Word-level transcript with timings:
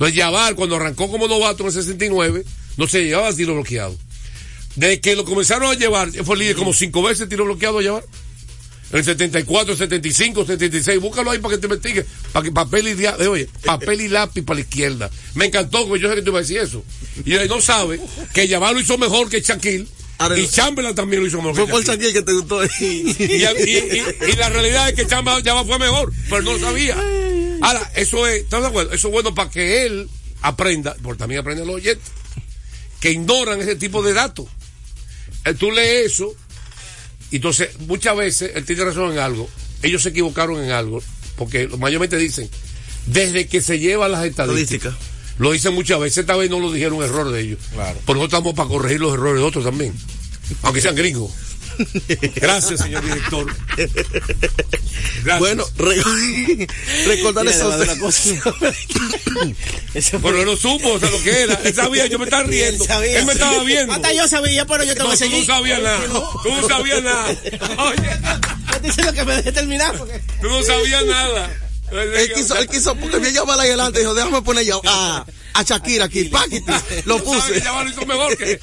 Entonces, 0.00 0.16
Yavar, 0.16 0.54
cuando 0.54 0.76
arrancó 0.76 1.10
como 1.10 1.28
novato 1.28 1.62
en 1.62 1.66
el 1.66 1.72
69, 1.74 2.44
no 2.78 2.88
se 2.88 3.04
llevaba 3.04 3.34
tiro 3.34 3.52
bloqueado. 3.52 3.94
Desde 4.74 4.98
que 5.00 5.14
lo 5.14 5.26
comenzaron 5.26 5.70
a 5.70 5.74
llevar, 5.74 6.10
fue 6.24 6.38
líder 6.38 6.56
como 6.56 6.72
cinco 6.72 7.02
veces 7.02 7.28
tiro 7.28 7.44
bloqueado 7.44 7.80
a 7.80 7.82
llevar. 7.82 8.04
En 8.92 8.98
el 8.98 9.04
74, 9.04 9.76
75, 9.76 10.46
76, 10.46 10.98
búscalo 11.00 11.30
ahí 11.30 11.38
para 11.38 11.54
que 11.54 11.60
te 11.60 11.66
investigue. 11.66 12.06
Para 12.32 12.44
que 12.44 12.50
papel 12.50 12.88
y, 12.88 13.04
eh, 13.04 13.28
oye, 13.28 13.46
papel 13.64 14.00
y 14.00 14.08
lápiz 14.08 14.42
para 14.42 14.54
la 14.56 14.60
izquierda. 14.62 15.10
Me 15.34 15.44
encantó, 15.44 15.86
porque 15.86 16.02
yo 16.02 16.08
sé 16.08 16.14
que 16.16 16.22
tú 16.22 16.30
ibas 16.30 16.38
a 16.38 16.42
decir 16.48 16.58
eso. 16.58 16.82
Y 17.26 17.34
él 17.34 17.46
no 17.48 17.60
sabe 17.60 18.00
que 18.32 18.48
Yavar 18.48 18.72
lo 18.72 18.80
hizo 18.80 18.96
mejor 18.96 19.28
que 19.28 19.42
Shaquille. 19.42 19.86
Y 20.38 20.48
Chamberlain 20.48 20.94
también 20.94 21.20
lo 21.22 21.28
hizo 21.28 21.36
mejor 21.42 21.54
Fue 21.56 21.66
por 21.66 21.84
Shaquille. 21.84 22.12
Que 22.14 22.22
te 22.22 22.32
gustó. 22.32 22.64
Y, 22.64 22.68
y- 23.18 23.44
y- 23.44 24.30
y 24.32 24.36
la 24.36 24.48
realidad 24.48 24.88
es 24.88 24.94
que 24.94 25.06
Chamba 25.06 25.38
ya 25.40 25.62
fue 25.64 25.78
mejor, 25.78 26.10
pero 26.30 26.42
no 26.42 26.54
lo 26.54 26.58
sabía. 26.58 26.96
Ahora, 27.60 27.90
eso 27.94 28.26
es, 28.26 28.42
¿estás 28.44 28.62
de 28.62 28.68
acuerdo? 28.68 28.92
Eso 28.92 29.08
es 29.08 29.12
bueno 29.12 29.34
para 29.34 29.50
que 29.50 29.86
él 29.86 30.08
aprenda, 30.42 30.96
porque 31.02 31.18
también 31.18 31.40
aprenden 31.40 31.66
los 31.66 31.76
oyentes, 31.76 32.08
que 33.00 33.12
ignoran 33.12 33.60
ese 33.60 33.76
tipo 33.76 34.02
de 34.02 34.12
datos. 34.12 34.46
Eh, 35.44 35.54
Tú 35.54 35.70
lees 35.70 36.12
eso, 36.12 36.34
y 37.30 37.36
entonces 37.36 37.78
muchas 37.80 38.16
veces 38.16 38.52
él 38.54 38.64
tiene 38.64 38.84
razón 38.84 39.12
en 39.12 39.18
algo, 39.18 39.48
ellos 39.82 40.02
se 40.02 40.10
equivocaron 40.10 40.62
en 40.62 40.70
algo, 40.70 41.02
porque 41.36 41.68
mayormente 41.68 42.16
dicen, 42.16 42.48
desde 43.06 43.46
que 43.46 43.62
se 43.62 43.78
llevan 43.78 44.12
las 44.12 44.24
estadísticas. 44.24 44.94
Lo 45.38 45.52
dicen 45.52 45.72
muchas 45.72 45.98
veces, 45.98 46.18
esta 46.18 46.36
vez 46.36 46.50
no 46.50 46.60
lo 46.60 46.70
dijeron 46.70 47.02
error 47.02 47.30
de 47.30 47.40
ellos. 47.40 47.58
Claro. 47.72 47.98
Por 48.04 48.16
nosotros 48.16 48.40
estamos 48.40 48.54
para 48.54 48.68
corregir 48.68 49.00
los 49.00 49.14
errores 49.14 49.40
de 49.40 49.46
otros 49.46 49.64
también. 49.64 49.94
Aunque 50.62 50.82
sean 50.82 50.94
gringos. 50.94 51.30
Gracias, 52.36 52.80
señor 52.80 53.02
director. 53.04 53.46
Gracias. 55.24 55.38
Bueno, 55.38 55.64
re- 55.76 56.66
recordarles 57.06 57.60
a 57.60 57.68
ustedes. 57.68 57.98
Pero 60.22 60.40
él 60.40 60.46
no 60.46 60.56
supo, 60.56 60.92
o 60.92 60.98
sea, 61.00 61.10
lo 61.10 61.22
que 61.22 61.42
era. 61.42 61.54
Él 61.64 61.74
sabía, 61.74 62.06
yo 62.06 62.18
me 62.18 62.24
estaba 62.24 62.42
riendo. 62.44 62.84
Él 63.04 63.24
me 63.26 63.32
estaba 63.32 63.62
viendo. 63.64 63.92
Hasta 63.92 64.12
yo 64.12 64.28
sabía, 64.28 64.66
pero 64.66 64.84
yo 64.84 64.94
te 64.94 65.02
voy 65.02 65.08
No, 65.08 65.14
a 65.14 65.16
tú 65.16 65.24
seguir. 65.24 65.38
no 65.40 65.44
sabías 65.54 65.82
nada. 65.82 66.00
Tú 66.42 66.48
no 66.50 66.68
sabías 66.68 67.02
nada. 67.02 67.26
Oye, 67.28 68.10
Estoy 68.72 68.80
diciendo 68.88 69.12
que 69.12 69.24
me 69.24 69.36
deje 69.36 69.52
terminar. 69.52 69.96
Porque... 69.98 70.20
tú 70.40 70.48
no 70.48 70.62
sabías 70.62 71.04
nada. 71.06 71.50
Él 71.92 72.32
quiso, 72.34 72.56
él 72.56 72.68
quiso, 72.68 72.94
porque 72.94 73.18
me 73.18 73.32
llamaba 73.32 73.62
ahí 73.64 73.68
adelante, 73.70 73.98
dijo, 73.98 74.14
déjame 74.14 74.42
poner 74.42 74.64
ya 74.64 74.76
a, 74.86 75.26
a 75.54 75.62
Shakira 75.64 76.04
aquí, 76.04 76.24
paquiti, 76.26 76.70
lo 77.04 77.18
puse. 77.22 77.60
Ya 77.60 77.82
lo 77.82 77.90
hizo 77.90 78.06
mejor 78.06 78.36
que. 78.36 78.60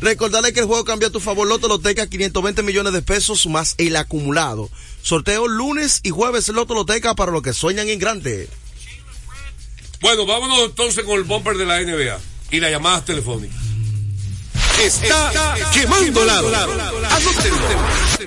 Recordarle 0.00 0.52
que 0.52 0.60
el 0.60 0.66
juego 0.66 0.84
cambia 0.84 1.08
a 1.08 1.12
tu 1.12 1.20
favor, 1.20 1.48
Loto 1.48 1.68
Loteca, 1.68 2.06
520 2.06 2.62
millones 2.62 2.92
de 2.92 3.02
pesos 3.02 3.46
más 3.46 3.74
el 3.78 3.96
acumulado. 3.96 4.70
Sorteo 5.02 5.48
lunes 5.48 6.00
y 6.02 6.10
jueves 6.10 6.48
Loto 6.48 6.74
Loteca 6.74 7.14
para 7.14 7.32
los 7.32 7.42
que 7.42 7.52
sueñan 7.52 7.88
en 7.88 7.98
grande. 7.98 8.48
Bueno, 10.00 10.26
vámonos 10.26 10.58
entonces 10.60 11.04
con 11.04 11.16
el 11.16 11.24
bumper 11.24 11.56
de 11.56 11.64
la 11.64 11.80
NBA 11.80 12.18
y 12.50 12.60
las 12.60 12.70
llamadas 12.70 13.04
telefónicas. 13.04 13.56
Está 14.82 15.54
quemando 15.72 16.24
lado. 16.24 16.48
Anótenlo. 16.52 18.26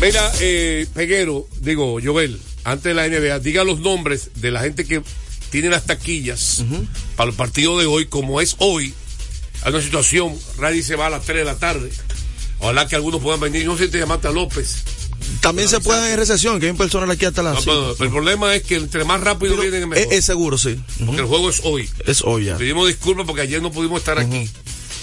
Mira, 0.00 0.32
eh, 0.40 0.86
Peguero, 0.94 1.46
digo, 1.60 1.98
Joel, 2.02 2.40
antes 2.64 2.84
de 2.84 2.94
la 2.94 3.06
NBA, 3.06 3.38
diga 3.38 3.64
los 3.64 3.80
nombres 3.80 4.30
de 4.36 4.50
la 4.50 4.62
gente 4.62 4.86
que 4.86 5.02
tiene 5.50 5.68
las 5.68 5.84
taquillas 5.84 6.64
para 7.16 7.30
el 7.30 7.36
partido 7.36 7.78
de 7.78 7.86
hoy, 7.86 8.06
como 8.06 8.40
es 8.40 8.56
hoy. 8.58 8.94
Hay 9.62 9.72
una 9.72 9.82
situación, 9.82 10.36
Radi 10.58 10.82
se 10.82 10.96
va 10.96 11.06
a 11.06 11.10
las 11.10 11.24
3 11.24 11.38
de 11.38 11.44
la 11.44 11.56
tarde. 11.56 11.90
Ojalá 12.60 12.86
que 12.86 12.96
algunos 12.96 13.20
puedan 13.20 13.40
venir. 13.40 13.66
No 13.66 13.76
sé 13.76 13.86
si 13.86 13.90
te 13.90 13.98
llamaste 13.98 14.28
a 14.28 14.30
López. 14.30 14.82
También 15.40 15.68
se 15.68 15.80
puede 15.80 16.10
en 16.12 16.18
recesión, 16.18 16.58
que 16.60 16.66
hay 16.66 16.72
un 16.72 16.78
personal 16.78 17.10
aquí 17.10 17.24
hasta 17.24 17.42
las 17.42 17.66
No, 17.66 17.94
pero 17.96 18.04
el 18.04 18.10
problema 18.10 18.54
es 18.54 18.62
que 18.62 18.76
entre 18.76 19.04
más 19.04 19.20
rápido 19.20 19.56
vienen, 19.56 19.82
es 19.82 19.88
mejor. 19.88 20.12
Es, 20.12 20.18
es 20.18 20.24
seguro, 20.24 20.58
sí. 20.58 20.78
Porque 21.04 21.20
el 21.20 21.26
juego 21.26 21.48
es 21.48 21.60
hoy. 21.64 21.88
Es 22.06 22.22
hoy 22.22 22.46
ya. 22.46 22.56
Pedimos 22.56 22.88
disculpas 22.88 23.26
porque 23.26 23.42
ayer 23.42 23.62
no 23.62 23.70
pudimos 23.70 24.00
estar 24.00 24.18
aquí, 24.18 24.48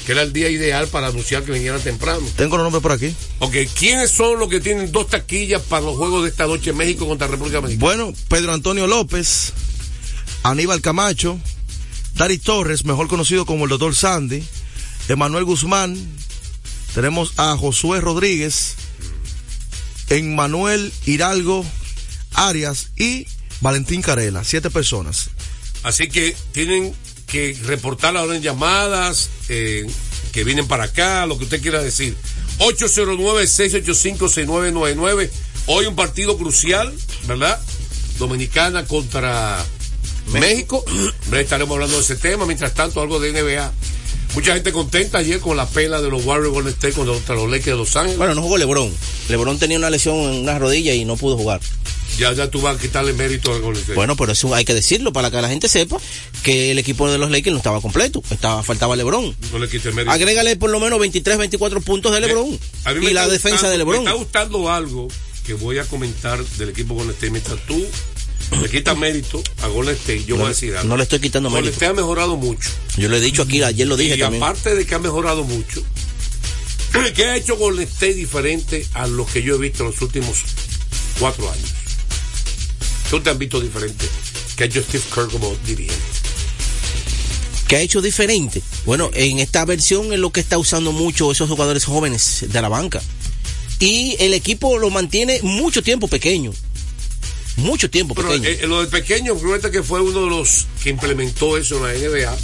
que 0.06 0.12
era 0.12 0.22
el 0.22 0.34
día 0.34 0.50
ideal 0.50 0.88
para 0.88 1.08
anunciar 1.08 1.44
que 1.44 1.52
vinieran 1.52 1.82
temprano. 1.82 2.22
Tengo 2.36 2.58
los 2.58 2.64
nombres 2.66 2.82
por 2.84 2.92
aquí. 2.92 3.14
Ok, 3.40 3.56
¿quiénes 3.78 4.12
son 4.12 4.40
los 4.40 4.50
que 4.50 4.60
tienen 4.60 4.92
dos 4.92 5.08
taquillas 5.08 5.62
para 5.64 5.86
los 5.86 5.98
juegos 5.98 6.24
de 6.24 6.30
esta 6.30 6.46
noche 6.46 6.74
México 6.74 7.08
contra 7.08 7.28
República 7.28 7.58
Dominicana? 7.62 7.86
Bueno, 7.86 8.14
Pedro 8.28 8.54
Antonio 8.54 8.86
López, 8.86 9.54
Aníbal 10.44 10.82
Camacho, 10.82 11.40
Dari 12.16 12.38
Torres, 12.38 12.86
mejor 12.86 13.08
conocido 13.08 13.46
como 13.46 13.66
el 13.66 13.70
doctor 13.70 13.96
Sandy, 13.96 14.44
Emanuel 15.08 15.44
Guzmán, 15.44 15.96
tenemos 16.96 17.34
a 17.38 17.56
Josué 17.56 18.02
Rodríguez, 18.02 18.76
Emmanuel 20.10 20.92
Hidalgo 21.06 21.66
Arias 22.34 22.90
y 22.98 23.28
Valentín 23.62 24.02
Carela, 24.02 24.44
siete 24.44 24.70
personas. 24.70 25.30
Así 25.84 26.08
que 26.08 26.36
tienen 26.52 26.94
que 27.28 27.58
reportar 27.66 28.18
ahora 28.18 28.36
en 28.36 28.42
llamadas, 28.42 29.30
eh, 29.50 29.86
que 30.32 30.44
vienen 30.44 30.68
para 30.68 30.86
acá, 30.86 31.26
lo 31.26 31.38
que 31.38 31.46
usted 31.46 31.62
quiera 31.62 31.82
decir. 31.82 32.16
809-685-6999. 32.60 35.30
Hoy 35.68 35.86
un 35.86 35.96
partido 35.96 36.38
crucial, 36.38 36.94
¿verdad? 37.28 37.62
Dominicana 38.18 38.86
contra 38.86 39.64
México. 40.28 40.84
Estaremos 41.32 41.74
hablando 41.76 41.96
de 41.96 42.02
ese 42.02 42.16
tema. 42.16 42.46
Mientras 42.46 42.74
tanto, 42.74 43.02
algo 43.02 43.20
de 43.20 43.32
NBA. 43.32 43.72
Mucha 44.36 44.54
gente 44.54 44.72
contenta 44.72 45.18
ayer 45.18 45.40
con 45.40 45.58
la 45.58 45.68
pela 45.68 46.02
de 46.02 46.10
los 46.10 46.26
Warriors 46.26 46.54
Golden 46.54 46.74
State 46.74 46.94
contra 46.94 47.36
los 47.36 47.50
Lakers 47.50 47.66
de 47.66 47.76
Los 47.76 47.96
Ángeles. 47.96 48.18
Bueno, 48.18 48.36
no 48.36 48.42
jugó 48.42 48.58
LeBron. 48.58 48.94
LeBron 49.30 49.58
tenía 49.58 49.78
una 49.78 49.90
lesión 49.90 50.16
en 50.16 50.42
una 50.42 50.60
rodilla 50.60 50.94
y 50.94 51.06
no 51.06 51.16
pudo 51.18 51.38
jugar. 51.38 51.60
Ya, 52.18 52.34
ya 52.34 52.50
tú 52.50 52.62
vas 52.62 52.78
a 52.78 52.80
quitarle 52.80 53.14
mérito 53.14 53.54
al 53.54 53.62
Golden 53.62 53.82
State. 53.82 53.96
Bueno, 53.96 54.16
pero 54.16 54.32
eso 54.34 54.54
hay 54.54 54.66
que 54.66 54.74
decirlo 54.74 55.14
para 55.14 55.32
que 55.32 55.42
la 55.42 55.50
gente 55.50 55.68
sepa 55.68 55.98
que 56.44 56.72
el 56.72 56.80
equipo 56.80 57.10
de 57.10 57.18
los 57.18 57.32
Lakers 57.32 57.52
no 57.52 57.58
estaba 57.58 57.82
completo. 57.82 58.22
Estaba, 58.30 58.64
faltaba 58.64 58.96
LeBron. 58.96 59.36
no 59.52 59.60
le 59.60 59.70
quites 59.70 59.94
mérito. 59.94 60.12
Agrégale 60.12 60.56
por 60.56 60.70
lo 60.70 60.80
menos 60.80 61.00
23, 61.00 61.38
24 61.38 61.82
puntos 61.82 62.12
de 62.14 62.22
LeBron. 62.22 62.60
A 62.86 62.94
mí 62.94 63.00
me 63.00 63.12
y 63.12 63.14
la 63.14 63.28
defensa 63.28 63.70
de 63.70 63.78
LeBron. 63.78 64.04
Me 64.04 64.10
está 64.10 64.18
gustando 64.18 64.72
algo 64.72 65.08
que 65.46 65.54
voy 65.54 65.80
a 65.80 65.86
comentar 65.86 66.44
del 66.44 66.70
equipo 66.70 66.94
Golden 66.96 67.12
State. 67.12 67.32
Mientras 67.32 67.60
tú 67.66 67.86
le 68.62 68.70
quitas 68.70 68.98
mérito 68.98 69.44
a 69.62 69.68
Golden 69.68 69.96
State, 69.96 70.24
yo 70.26 70.36
No, 70.36 70.42
voy 70.42 70.46
a 70.48 70.50
decir 70.50 70.76
algo. 70.76 70.88
no 70.90 70.98
le 70.98 71.04
estoy 71.04 71.20
quitando 71.20 71.50
Golden 71.50 71.66
mérito. 71.66 71.76
State 71.86 71.92
ha 71.92 72.02
mejorado 72.02 72.38
mucho. 72.38 72.70
Yo 72.98 73.10
lo 73.10 73.18
he 73.18 73.20
dicho 73.22 73.42
aquí, 73.44 73.62
ayer 73.64 73.88
lo 73.88 73.98
dije 73.98 74.16
y 74.16 74.20
también. 74.20 74.42
aparte 74.44 74.76
de 74.76 74.86
que 74.86 74.96
ha 74.96 75.00
mejorado 75.00 75.44
mucho, 75.44 75.84
¿qué 77.16 77.26
ha 77.26 77.36
hecho 77.36 77.58
Golden 77.58 77.88
State 77.88 78.14
diferente 78.14 78.86
a 78.94 79.08
lo 79.08 79.26
que 79.26 79.44
yo 79.44 79.56
he 79.56 79.58
visto 79.60 79.84
en 79.84 79.92
los 79.92 80.02
últimos 80.02 80.44
cuatro 81.20 81.50
años? 81.52 81.70
¿Tú 83.10 83.20
te 83.22 83.30
has 83.30 83.38
visto 83.38 83.60
diferente 83.62 84.06
que 84.56 84.64
ha 84.64 84.68
hecho 84.68 84.82
Steve 84.82 85.04
Kerr 85.14 85.30
como 85.30 85.56
dirigente? 85.66 85.96
¿Qué 87.68 87.76
ha 87.76 87.82
hecho 87.82 88.02
diferente? 88.02 88.62
Bueno, 88.86 89.12
en 89.14 89.40
esta 89.40 89.66
versión 89.66 90.14
es 90.14 90.20
lo 90.20 90.32
que 90.32 90.40
está 90.40 90.58
usando 90.58 90.94
mucho 90.94 91.32
esos 91.32 91.50
jugadores 91.50 91.84
jóvenes 91.86 92.46
de 92.48 92.62
la 92.62 92.70
banca. 92.70 93.02
Y 93.80 94.16
el 94.20 94.34
equipo 94.34 94.78
lo 94.78 94.90
mantiene 94.90 95.40
mucho 95.44 95.84
tiempo 95.84 96.08
pequeño. 96.08 96.52
Mucho 97.58 97.90
tiempo 97.90 98.14
Pero 98.16 98.30
pequeño. 98.30 98.48
eh, 98.48 98.68
lo 98.68 98.80
del 98.82 98.88
pequeño, 98.90 99.36
fíjate 99.36 99.72
que 99.72 99.84
fue 99.84 100.00
uno 100.02 100.24
de 100.24 100.30
los 100.30 100.68
que 100.84 100.90
implementó 100.90 101.58
eso 101.58 101.78
en 101.78 101.84
la 101.84 102.08
NBA 102.10 102.36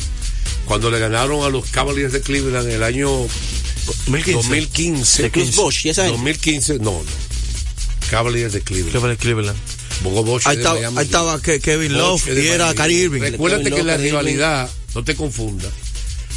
cuando 0.65 0.89
le 0.91 0.97
ganaron 0.99 1.43
a 1.43 1.49
los 1.49 1.65
Cavaliers 1.69 2.11
de 2.13 2.21
Cleveland 2.21 2.67
en 2.69 2.75
el 2.75 2.83
año 2.83 3.09
2015. 4.07 5.23
De 5.23 5.31
Chris 5.31 5.55
Bosh 5.55 5.85
y 5.85 5.89
esa 5.89 6.03
gente. 6.03 6.17
2015, 6.17 6.75
no, 6.79 6.91
no. 6.91 7.03
Cavaliers 8.09 8.53
de 8.53 8.61
Cleveland. 8.61 9.17
Cleveland. 9.17 9.57
Ahí 10.45 10.55
de 10.57 10.61
estaba, 10.61 10.75
Miami. 10.79 10.97
ahí 10.97 11.05
estaba 11.05 11.39
Ke- 11.41 11.61
Kevin 11.61 11.93
Love 11.93 12.25
de 12.25 12.43
y 12.43 12.47
era. 12.47 12.73
Kyrie 12.73 13.03
Irving. 13.03 13.21
Recuérdate 13.21 13.63
Kevin 13.65 13.75
que 13.77 13.83
Love, 13.83 13.87
la 13.91 13.97
rivalidad, 13.97 14.69
no 14.95 15.03
te 15.03 15.15
confunda, 15.15 15.69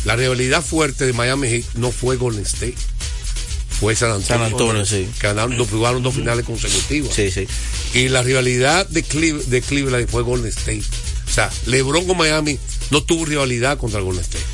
la 0.04 0.14
rivalidad 0.16 0.62
fuerte 0.64 1.06
de 1.06 1.12
Miami 1.12 1.48
Heat 1.48 1.64
no 1.74 1.90
fue 1.90 2.16
Golden 2.16 2.44
State. 2.44 2.76
Fue 3.80 3.94
San 3.94 4.10
Antonio. 4.10 4.24
San 4.26 4.42
Antonio, 4.52 4.86
sí. 4.86 5.06
Que 5.20 5.26
Ganaron, 5.26 5.56
dos- 5.56 5.68
jugaron 5.68 6.02
dos 6.02 6.14
finales 6.14 6.44
consecutivas. 6.46 7.14
Sí, 7.14 7.30
sí. 7.30 7.46
Y 7.94 8.08
la 8.08 8.22
rivalidad 8.22 8.86
de, 8.88 9.04
Cleve- 9.04 9.44
de 9.44 9.60
Cleveland 9.62 10.08
fue 10.08 10.22
Golden 10.22 10.48
State. 10.48 10.82
O 11.28 11.32
sea, 11.32 11.50
LeBron 11.66 12.06
con 12.06 12.16
Miami 12.16 12.58
no 12.90 13.02
tuvo 13.02 13.24
rivalidad 13.26 13.76
contra 13.78 14.00
Golden 14.00 14.22
State. 14.24 14.44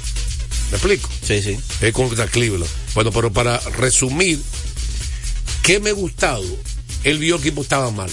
¿Me 0.71 0.77
explico? 0.79 1.09
Sí, 1.23 1.43
sí. 1.43 1.57
Es 1.81 1.93
contra 1.93 2.27
Cleveland. 2.27 2.71
Bueno, 2.95 3.13
pero 3.13 3.33
para 3.33 3.59
resumir, 3.61 4.41
¿qué 5.63 5.79
me 5.81 5.91
ha 5.91 5.95
gustado? 5.95 6.45
Él 7.05 7.19
vio 7.19 7.37
que 7.37 7.43
el 7.43 7.49
equipo 7.49 7.63
estaba 7.63 7.91
mal. 7.91 8.11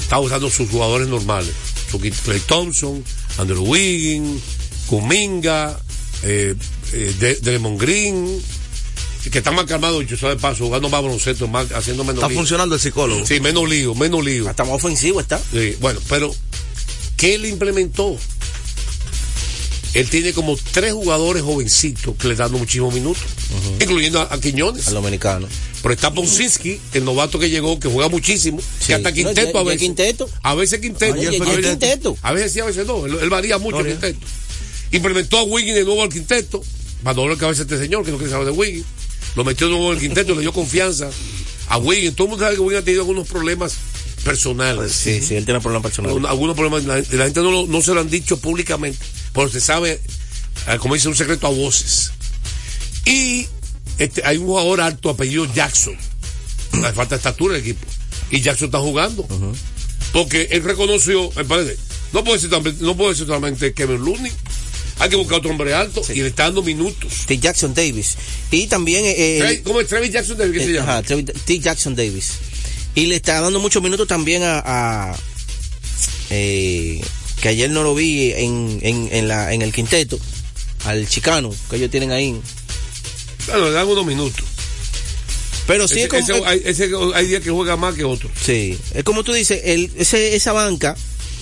Estaba 0.00 0.22
usando 0.22 0.50
sus 0.50 0.68
jugadores 0.70 1.08
normales. 1.08 1.52
Su 1.90 1.98
Clay 2.00 2.40
Thompson, 2.46 3.02
Andrew 3.38 3.62
Wiggins, 3.64 4.42
Kuminga, 4.86 5.78
eh, 6.22 6.54
eh, 6.92 7.38
Draymond 7.42 7.80
Green, 7.80 8.42
que 9.30 9.38
está 9.38 9.50
más 9.50 9.66
calmado, 9.66 10.00
yo 10.02 10.28
de 10.28 10.36
paso, 10.36 10.64
jugando 10.64 10.88
más 10.88 11.02
baloncesto, 11.02 11.48
más, 11.48 11.70
haciendo 11.72 12.02
menos 12.04 12.16
Está 12.16 12.28
lío. 12.28 12.38
funcionando 12.38 12.74
el 12.76 12.80
psicólogo. 12.80 13.26
Sí, 13.26 13.40
menos 13.40 13.68
lío, 13.68 13.94
menos 13.94 14.24
lío. 14.24 14.48
Hasta 14.48 14.64
más 14.64 14.74
ofensivo 14.74 15.20
está. 15.20 15.40
Sí, 15.52 15.76
bueno, 15.80 16.00
pero 16.08 16.34
¿qué 17.16 17.34
él 17.34 17.44
implementó? 17.46 18.16
Él 19.94 20.08
tiene 20.08 20.32
como 20.34 20.56
tres 20.72 20.92
jugadores 20.92 21.42
jovencitos 21.42 22.14
que 22.16 22.28
le 22.28 22.34
dan 22.36 22.52
muchísimos 22.52 22.92
minutos, 22.92 23.22
incluyendo 23.80 24.20
a, 24.20 24.32
a 24.34 24.38
Quiñones. 24.40 24.86
Al 24.88 24.94
dominicano. 24.94 25.48
Pero 25.82 25.94
está 25.94 26.12
Ponsinski, 26.12 26.78
el 26.92 27.04
novato 27.04 27.38
que 27.38 27.48
llegó, 27.48 27.80
que 27.80 27.88
juega 27.88 28.08
muchísimo, 28.08 28.60
Sí. 28.60 28.88
que 28.88 28.94
hasta 28.94 29.12
quinteto 29.12 29.58
a 29.58 29.62
veces. 29.62 29.80
quinteto. 29.80 30.28
A 30.42 30.54
veces 30.54 30.80
quinteto. 30.80 31.14
Oye, 31.18 31.28
a, 31.28 31.30
veces, 31.44 31.66
quinteto. 31.66 32.16
a 32.22 32.32
veces 32.32 32.52
sí, 32.52 32.60
a 32.60 32.64
veces 32.66 32.86
no. 32.86 33.06
Él, 33.06 33.16
él 33.20 33.30
varía 33.30 33.58
mucho 33.58 33.80
el 33.80 33.86
quinteto. 33.88 34.18
Implementó 34.92 35.38
a 35.38 35.42
Wiggins 35.44 35.74
de 35.76 35.84
nuevo 35.84 36.02
al 36.02 36.08
quinteto. 36.10 36.62
Mandó 37.02 37.22
dolor 37.22 37.36
de 37.36 37.40
cabeza 37.40 37.62
a 37.62 37.64
este 37.64 37.78
señor 37.78 38.04
que 38.04 38.10
no 38.10 38.18
quiere 38.18 38.30
saber 38.30 38.46
de 38.46 38.52
Wiggins. 38.52 38.84
Lo 39.38 39.44
metió 39.44 39.68
nuevo 39.68 39.88
en 39.92 39.94
el 39.94 40.00
quinteto, 40.00 40.34
le 40.34 40.40
dio 40.40 40.52
confianza 40.52 41.08
a 41.68 41.78
Wiggins. 41.78 42.16
Todo 42.16 42.24
el 42.26 42.30
mundo 42.30 42.44
sabe 42.44 42.56
que 42.56 42.60
Wiggins 42.60 42.82
ha 42.82 42.84
tenido 42.84 43.02
algunos 43.02 43.28
problemas 43.28 43.76
personales. 44.24 44.90
Sí, 44.92 45.20
sí, 45.22 45.36
él 45.36 45.44
tiene 45.44 45.60
problemas 45.60 45.84
personales. 45.84 46.16
Un- 46.18 46.26
algunos 46.26 46.56
problemas, 46.56 46.84
la, 46.84 46.96
la 47.16 47.24
gente 47.24 47.40
no, 47.40 47.52
lo- 47.52 47.66
no 47.68 47.80
se 47.80 47.94
lo 47.94 48.00
han 48.00 48.10
dicho 48.10 48.38
públicamente, 48.40 48.98
pero 49.32 49.48
se 49.48 49.60
sabe, 49.60 50.00
eh, 50.66 50.78
como 50.80 50.94
dice, 50.94 51.06
un 51.08 51.14
secreto 51.14 51.46
a 51.46 51.50
voces. 51.50 52.10
Y 53.04 53.46
este, 53.98 54.22
hay 54.26 54.38
un 54.38 54.46
jugador 54.46 54.80
alto 54.80 55.08
apellido 55.08 55.44
Jackson. 55.54 55.96
Le 56.72 56.92
falta 56.92 57.14
estatura 57.14 57.54
el 57.54 57.60
equipo. 57.60 57.86
Y 58.32 58.40
Jackson 58.40 58.66
está 58.66 58.80
jugando. 58.80 59.24
Porque 60.12 60.48
él 60.50 60.64
reconoció, 60.64 61.30
me 61.36 61.44
parece, 61.44 61.76
no 62.12 62.24
puede 62.24 62.40
ser, 62.40 62.50
no 62.80 62.96
puede 62.96 63.14
ser 63.14 63.26
solamente 63.28 63.72
Kevin 63.72 64.04
Looney. 64.04 64.32
Hay 65.00 65.08
que 65.10 65.16
buscar 65.16 65.38
otro 65.38 65.50
hombre 65.50 65.74
alto 65.74 66.02
y 66.12 66.20
le 66.22 66.28
está 66.28 66.44
dando 66.44 66.62
minutos. 66.62 67.24
T. 67.26 67.38
Jackson 67.38 67.72
Davis. 67.74 68.16
Y 68.50 68.66
también. 68.66 69.04
eh, 69.06 69.38
Travis- 69.40 69.60
¿Cómo 69.62 69.80
es 69.80 69.86
Travis 69.86 70.10
Jackson? 70.12 70.36
¿de 70.38 70.50
¿Qué 70.52 70.58
se 70.60 70.70
eh, 70.70 70.74
llama? 70.74 70.98
ajá, 70.98 71.02
T. 71.44 71.58
Jackson 71.60 71.94
Davis. 71.94 72.32
Y 72.94 73.06
le 73.06 73.16
está 73.16 73.40
dando 73.40 73.60
muchos 73.60 73.82
minutos 73.82 74.08
también 74.08 74.42
a. 74.42 74.58
a, 74.64 75.16
eh, 76.30 77.00
que 77.40 77.48
ayer 77.48 77.70
no 77.70 77.84
lo 77.84 77.94
vi 77.94 78.32
en, 78.32 78.80
en, 78.82 79.08
en, 79.12 79.28
la, 79.28 79.52
en 79.54 79.62
el 79.62 79.72
quinteto. 79.72 80.18
Al 80.84 81.08
chicano 81.08 81.54
que 81.70 81.76
ellos 81.76 81.90
tienen 81.90 82.10
ahí. 82.10 82.40
Bueno, 83.46 83.66
le 83.66 83.70
dan 83.72 83.86
unos 83.86 84.04
minutos. 84.06 84.44
Pero 85.66 85.86
sí 85.86 86.00
Ese- 86.00 86.04
es 86.04 86.08
como. 86.08 86.22
ese- 86.24 86.46
hay, 86.46 86.62
ese- 86.64 86.90
hay 87.14 87.26
días 87.26 87.42
que 87.42 87.50
juega 87.50 87.76
más 87.76 87.94
que 87.94 88.04
otros. 88.04 88.32
Sí, 88.44 88.76
es 88.94 89.04
como 89.04 89.22
tú 89.22 89.32
dices, 89.32 89.60
el, 89.64 89.90
ese, 89.96 90.34
esa 90.34 90.52
banca, 90.52 90.96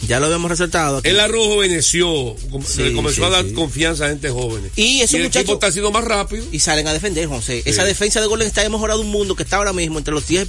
ya 0.07 0.21
lo 0.21 0.27
habíamos 0.27 0.51
resaltado. 0.51 0.99
aquí. 0.99 1.09
El 1.09 1.21
com- 2.51 2.63
Sí, 2.65 2.83
le 2.83 2.93
comenzó 2.93 3.23
sí, 3.23 3.25
a 3.25 3.31
dar 3.31 3.45
sí. 3.45 3.53
confianza 3.53 4.07
a 4.07 4.09
gente 4.09 4.29
joven. 4.31 4.71
Y 4.77 5.01
esos 5.01 5.15
el 5.15 5.23
muchachos- 5.25 5.43
equipo 5.43 5.55
está 5.55 5.73
siendo 5.73 5.91
más 5.91 6.05
rápido. 6.05 6.45
y 6.53 6.61
salen 6.61 6.87
a 6.87 6.93
defender, 6.93 7.27
José. 7.27 7.63
Esa 7.65 7.85
defensa 7.85 8.21
de 8.21 8.27
Golden 8.27 8.49
State 8.49 8.67
ha 8.67 8.71
mejorado 8.71 9.01
un 9.01 9.09
mundo 9.09 9.35
que 9.37 9.43
está 9.43 9.57
ahora 9.57 9.73
mismo 9.73 9.99
entre 9.99 10.13
los 10.15 10.27
10 10.27 10.49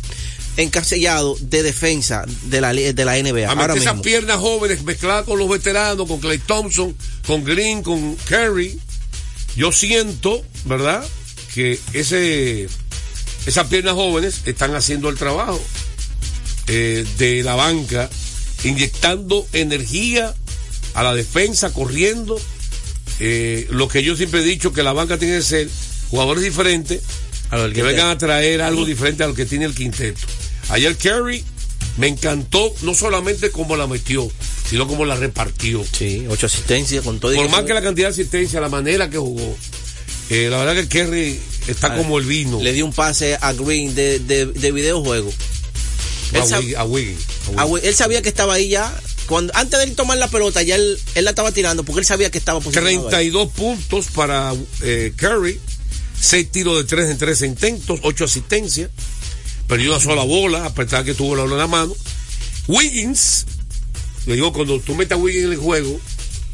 encasellados 0.58 1.50
de 1.50 1.62
defensa 1.64 2.26
de 2.46 2.62
la, 2.62 2.74
de 2.74 3.06
la 3.06 3.18
NBA. 3.18 3.48
A 3.48 3.52
ahora 3.52 3.74
esas 3.76 3.94
mismo. 3.94 4.02
piernas 4.02 4.38
jóvenes 4.40 4.84
mezcladas 4.84 5.26
con 5.26 5.38
los 5.40 5.48
veteranos, 5.50 6.08
con 6.08 6.20
Clay 6.20 6.40
Thompson, 6.40 6.96
con 7.26 7.44
Green, 7.44 7.84
con 7.84 8.16
Curry. 8.28 8.80
Yo 9.56 9.72
siento, 9.72 10.44
¿verdad? 10.66 11.06
Que 11.54 11.80
ese, 11.94 12.68
esas 13.46 13.68
piernas 13.68 13.94
jóvenes 13.96 14.42
están 14.46 14.76
haciendo 14.76 15.10
el 15.10 15.18
trabajo 15.18 15.62
eh, 16.68 17.06
de 17.18 17.44
la 17.44 17.56
banca, 17.56 18.10
inyectando 18.64 19.48
energía 19.54 20.34
a 20.94 21.04
la 21.04 21.14
defensa, 21.14 21.72
corriendo. 21.74 22.40
Eh, 23.20 23.68
lo 23.72 23.88
que 23.88 24.04
yo 24.04 24.16
siempre 24.16 24.42
he 24.42 24.44
dicho, 24.44 24.74
que 24.74 24.84
la 24.84 24.94
banca 24.94 25.18
tiene 25.18 25.38
que 25.38 25.44
ser 25.44 25.70
jugadores 26.10 26.44
diferentes 26.44 27.02
que 27.50 27.74
¿qué 27.74 27.84
vengan 27.84 28.10
a 28.10 28.18
traer 28.18 28.62
algo 28.62 28.86
diferente 28.86 29.24
a 29.24 29.28
lo 29.28 29.34
que 29.34 29.46
tiene 29.46 29.66
el 29.66 29.74
quinteto. 29.74 30.20
Ayer 30.70 30.96
Curry 30.98 31.44
me 31.98 32.08
encantó 32.08 32.74
no 32.82 32.94
solamente 32.94 33.52
cómo 33.52 33.76
la 33.76 33.88
metió, 33.88 34.30
sino 34.70 34.88
cómo 34.88 35.06
la 35.06 35.16
repartió. 35.16 35.84
Sí, 35.98 36.26
ocho 36.30 36.46
asistencias 36.48 37.04
con 37.04 37.20
todo. 37.20 37.34
y 37.34 37.38
Por 37.38 37.50
más 37.50 37.64
que 37.64 37.74
la 37.74 37.82
cantidad 37.82 38.08
de 38.08 38.12
asistencia, 38.12 38.60
la 38.60 38.70
manera 38.70 39.10
que 39.10 39.18
jugó, 39.18 39.56
eh, 40.30 40.48
la 40.50 40.58
verdad 40.58 40.76
que 40.76 40.88
Curry 40.90 41.40
está 41.68 41.94
Ah, 41.94 41.96
como 41.96 42.20
el 42.20 42.26
vino. 42.26 42.62
Le 42.62 42.74
dio 42.74 42.86
un 42.86 42.94
pase 42.94 43.38
a 43.40 43.54
Green 43.54 43.96
de, 43.96 44.20
de, 44.20 44.48
de 44.48 44.72
videojuego. 44.72 45.32
A, 46.34 46.60
él 46.60 46.76
a 46.76 46.84
Wiggins, 46.86 47.26
a 47.56 47.64
güey, 47.64 47.86
él 47.86 47.96
sabía 47.96 48.22
que 48.22 48.30
estaba 48.30 48.56
ahí 48.56 48.70
ya. 48.70 48.94
Cuando, 49.28 49.54
antes 49.56 49.78
de 49.80 49.86
él 49.86 49.96
tomar 49.96 50.18
la 50.18 50.30
pelota, 50.30 50.62
ya 50.64 50.76
él, 50.76 50.98
él 51.16 51.26
la 51.26 51.32
estaba 51.32 51.52
tirando 51.52 51.84
porque 51.84 52.00
él 52.00 52.06
sabía 52.06 52.32
que 52.32 52.38
estaba 52.38 52.60
posicionado. 52.60 53.10
ahí. 53.10 53.30
32 53.30 53.52
puntos 53.52 54.08
para 54.14 54.54
eh, 54.82 55.14
Curry, 55.16 55.60
6 56.20 56.52
tiros 56.52 56.78
de 56.78 56.84
3 56.86 57.10
en 57.12 57.18
3 57.18 57.42
intentos, 57.42 58.00
8 58.04 58.24
asistencias, 58.24 58.90
perdió 59.68 59.92
una 59.92 60.00
sola 60.00 60.24
bola, 60.24 60.66
a 60.66 60.74
pesar 60.74 61.04
que 61.04 61.14
tuvo 61.14 61.36
la 61.36 61.44
bola 61.44 61.56
en 61.56 61.60
la 61.60 61.68
mano. 61.68 61.96
Wiggins, 62.68 63.46
le 64.26 64.36
digo, 64.36 64.54
cuando 64.54 64.80
tú 64.80 64.96
metes 64.96 65.14
a 65.14 65.18
Wiggins 65.18 65.46
en 65.46 65.52
el 65.52 65.58
juego, 65.58 66.00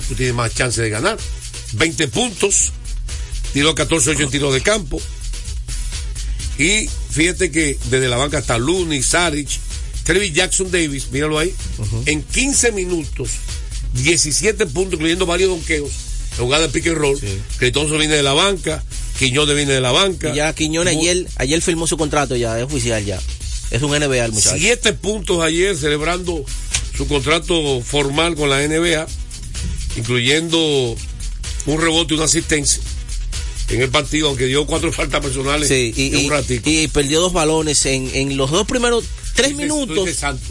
tú 0.08 0.16
tienes 0.16 0.36
más 0.36 0.54
chance 0.54 0.82
de 0.82 0.90
ganar. 0.90 1.18
20 1.74 2.08
puntos, 2.08 2.72
tiró 3.54 3.76
14-8 3.76 4.24
en 4.24 4.30
tiros 4.30 4.54
de 4.54 4.62
campo. 4.62 5.00
Y 6.58 6.88
fíjate 7.10 7.52
que 7.52 7.78
desde 7.90 8.08
la 8.08 8.18
banca 8.18 8.40
está 8.40 8.58
Looney, 8.58 9.02
Saric, 9.02 9.50
Trevi 10.04 10.32
Jackson 10.32 10.70
Davis, 10.70 11.10
míralo 11.12 11.40
ahí, 11.40 11.54
en 12.06 12.22
15 12.22 12.72
minutos, 12.74 13.30
17 13.94 14.68
puntos, 14.68 14.94
incluyendo 14.94 15.26
varios 15.26 15.50
donqueos, 15.50 15.92
jugada 16.38 16.68
de 16.68 16.74
pick 16.74 16.88
and 16.88 16.98
roll. 16.98 17.20
Thompson 17.72 17.98
viene 17.98 18.16
de 18.16 18.24
la 18.24 18.34
banca, 18.34 18.84
Quiñones 19.18 19.56
viene 19.56 19.74
de 19.74 19.82
la 19.82 19.92
banca. 19.92 20.32
Y 20.32 20.36
ya 20.36 20.54
Quiñones 20.54 20.96
ayer, 20.98 21.28
ayer 21.38 21.62
firmó 21.62 21.88
su 21.88 21.98
contrato 21.98 22.36
ya, 22.36 22.58
es 22.58 22.66
oficial 22.66 23.04
ya. 23.04 23.20
Es 23.72 23.82
un 23.82 23.92
NBA 23.92 24.26
el 24.26 24.32
muchacho. 24.34 24.56
Siete 24.58 24.94
puntos 24.94 25.42
ayer 25.42 25.76
celebrando 25.76 26.46
su 26.96 27.08
contrato 27.08 27.82
formal 27.82 28.36
con 28.36 28.50
la 28.50 28.68
NBA, 28.68 29.08
incluyendo 29.96 30.96
un 31.66 31.82
rebote 31.82 32.14
y 32.14 32.18
una 32.18 32.26
asistencia 32.26 32.82
en 33.70 33.82
el 33.82 33.90
partido, 33.90 34.28
aunque 34.28 34.46
dio 34.46 34.66
cuatro 34.66 34.92
faltas 34.94 35.22
personales 35.22 35.68
Sí, 35.70 35.94
y, 35.96 36.08
en 36.08 36.20
y- 36.20 36.26
un 36.26 36.32
ratito. 36.32 36.70
y 36.70 36.88
perdió 36.88 37.22
dos 37.22 37.34
balones 37.34 37.86
en, 37.86 38.10
en 38.14 38.38
los 38.38 38.52
dos 38.52 38.68
primeros 38.68 39.06
tres 39.36 39.50
dices- 39.50 39.58
minutos. 39.64 40.10
Santos. 40.16 40.50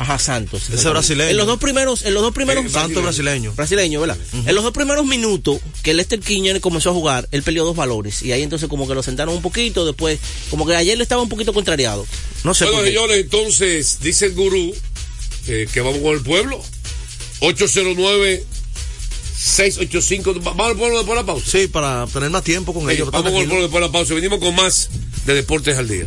Ajá, 0.00 0.16
Santos. 0.16 0.70
Ese 0.70 0.88
brasileño. 0.90 1.30
En 1.30 1.36
los 1.36 1.46
dos 1.48 1.58
primeros, 1.58 2.04
en 2.04 2.14
los 2.14 2.22
dos 2.22 2.32
primeros 2.32 2.64
Eh, 2.66 2.68
Santo 2.70 3.02
brasileño. 3.02 3.52
brasileño, 3.54 4.00
¿verdad? 4.00 4.16
En 4.46 4.54
los 4.54 4.62
dos 4.62 4.72
primeros 4.72 5.04
minutos 5.04 5.58
que 5.82 5.92
Lester 5.92 6.20
Quiñones 6.20 6.62
comenzó 6.62 6.90
a 6.90 6.92
jugar, 6.92 7.28
él 7.32 7.42
perdió 7.42 7.64
dos 7.64 7.74
valores 7.74 8.22
y 8.22 8.30
ahí 8.30 8.42
entonces 8.44 8.68
como 8.68 8.86
que 8.86 8.94
lo 8.94 9.02
sentaron 9.02 9.34
un 9.34 9.42
poquito, 9.42 9.84
después 9.84 10.20
como 10.50 10.66
que 10.68 10.76
ayer 10.76 10.96
le 10.96 11.02
estaba 11.02 11.20
un 11.20 11.28
poquito 11.28 11.52
contrariado. 11.52 12.06
No 12.44 12.54
sé 12.54 12.66
Bueno, 12.66 12.78
por 12.78 12.84
qué. 12.86 12.92
señores, 12.92 13.18
entonces 13.18 13.98
dice 14.00 14.26
el 14.26 14.34
gurú 14.34 14.72
eh, 15.48 15.66
que 15.72 15.80
vamos 15.80 15.98
con 16.00 16.14
el 16.14 16.22
pueblo. 16.22 16.62
809 17.40 18.44
685 19.38 20.34
Vamos 20.42 20.66
al 20.70 20.76
pueblo 20.76 20.98
después 20.98 21.16
de 21.16 21.22
la 21.22 21.26
pausa. 21.26 21.46
Sí, 21.50 21.68
para 21.68 22.06
tener 22.06 22.30
más 22.30 22.42
tiempo 22.42 22.74
con 22.74 22.86
Sí, 22.88 22.94
ellos. 22.94 23.10
vamos 23.10 23.32
de 23.32 23.80
la 23.80 23.92
pausa. 23.92 24.14
Venimos 24.14 24.38
con 24.40 24.54
más 24.54 24.90
de 25.26 25.34
Deportes 25.34 25.76
al 25.78 25.88
Día. 25.88 26.06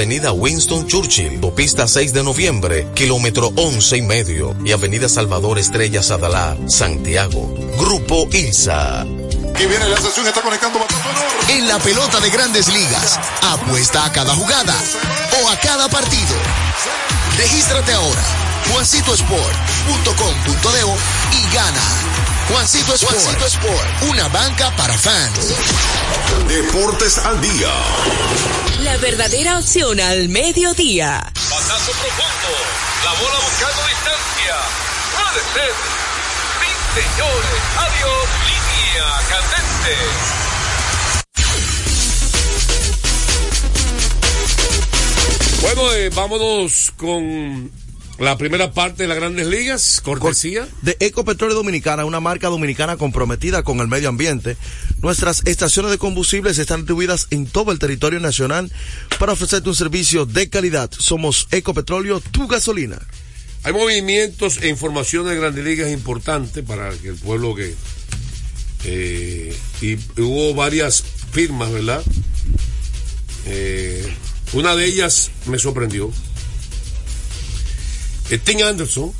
Winston 0.00 0.86
Churchill, 0.86 1.34
Autopista 1.34 1.86
6 1.86 2.14
de 2.14 2.22
Noviembre, 2.22 2.86
kilómetro 2.94 3.52
11 3.54 3.98
y 3.98 4.02
medio, 4.02 4.56
y 4.64 4.72
Avenida 4.72 5.10
Salvador 5.10 5.58
Estrella 5.58 6.02
Sadalá, 6.02 6.56
Santiago. 6.68 7.54
Grupo 7.76 8.26
ILSA. 8.32 9.04
Que 9.54 9.66
viene 9.66 9.90
la 9.90 9.98
sesión, 9.98 10.26
está 10.26 10.40
conectando 10.40 10.78
bastante 10.78 11.06
honor. 11.06 11.22
En 11.50 11.68
la 11.68 11.78
pelota 11.80 12.18
de 12.20 12.30
grandes 12.30 12.68
ligas, 12.68 13.20
apuesta 13.42 14.06
a 14.06 14.12
cada 14.12 14.34
jugada 14.34 14.74
o 15.42 15.50
a 15.50 15.60
cada 15.60 15.86
partido. 15.90 16.34
Regístrate 17.36 17.92
ahora, 17.92 18.24
juancitosport.com.de 18.72 21.36
y 21.36 21.42
gana. 21.54 22.29
Juancito 22.50 22.94
Sport, 22.94 23.14
Juancito 23.14 23.46
Sport, 23.46 24.02
una 24.10 24.28
banca 24.28 24.74
para 24.76 24.96
fans. 24.98 25.54
Deportes 26.48 27.18
al 27.18 27.40
día. 27.40 27.72
La 28.80 28.96
verdadera 28.96 29.58
opción 29.58 30.00
al 30.00 30.28
mediodía. 30.28 31.20
Pasazo 31.34 31.92
profundo. 31.92 32.48
La 33.04 33.12
bola 33.12 33.38
buscando 33.44 33.86
distancia. 33.86 34.56
Puede 35.14 35.40
ser. 35.54 35.72
Sí, 36.60 36.70
señores. 37.00 37.60
Adiós. 37.78 38.26
Línea 38.46 39.06
candente. 39.28 39.94
Bueno, 45.62 45.92
eh, 45.92 46.10
vámonos 46.10 46.92
con 46.96 47.70
la 48.20 48.36
primera 48.36 48.72
parte 48.72 49.04
de 49.04 49.08
las 49.08 49.16
grandes 49.16 49.46
ligas, 49.46 50.02
cortesía. 50.02 50.68
de 50.82 50.94
Ecopetróleo 51.00 51.56
Dominicana, 51.56 52.04
una 52.04 52.20
marca 52.20 52.48
dominicana 52.48 52.98
comprometida 52.98 53.62
con 53.62 53.80
el 53.80 53.88
medio 53.88 54.10
ambiente. 54.10 54.58
Nuestras 55.00 55.40
estaciones 55.46 55.90
de 55.90 55.96
combustibles 55.96 56.58
están 56.58 56.80
distribuidas 56.80 57.28
en 57.30 57.46
todo 57.46 57.72
el 57.72 57.78
territorio 57.78 58.20
nacional 58.20 58.70
para 59.18 59.32
ofrecerte 59.32 59.70
un 59.70 59.74
servicio 59.74 60.26
de 60.26 60.50
calidad. 60.50 60.90
Somos 60.92 61.48
Ecopetróleo, 61.50 62.20
tu 62.20 62.46
gasolina. 62.46 62.98
Hay 63.62 63.72
movimientos 63.72 64.58
e 64.60 64.68
información 64.68 65.26
de 65.26 65.36
grandes 65.36 65.64
ligas 65.64 65.90
importantes 65.90 66.62
para 66.62 66.90
que 66.90 67.08
el 67.08 67.16
pueblo 67.16 67.54
que... 67.54 67.74
eh, 68.84 69.56
y 69.80 69.94
hubo 70.20 70.52
varias 70.54 71.02
firmas, 71.32 71.72
¿verdad? 71.72 72.02
Eh, 73.46 74.06
una 74.52 74.76
de 74.76 74.84
ellas 74.84 75.30
me 75.46 75.58
sorprendió. 75.58 76.12
Eh, 78.30 78.38
Tim 78.38 78.62
Anderson, 78.64 79.12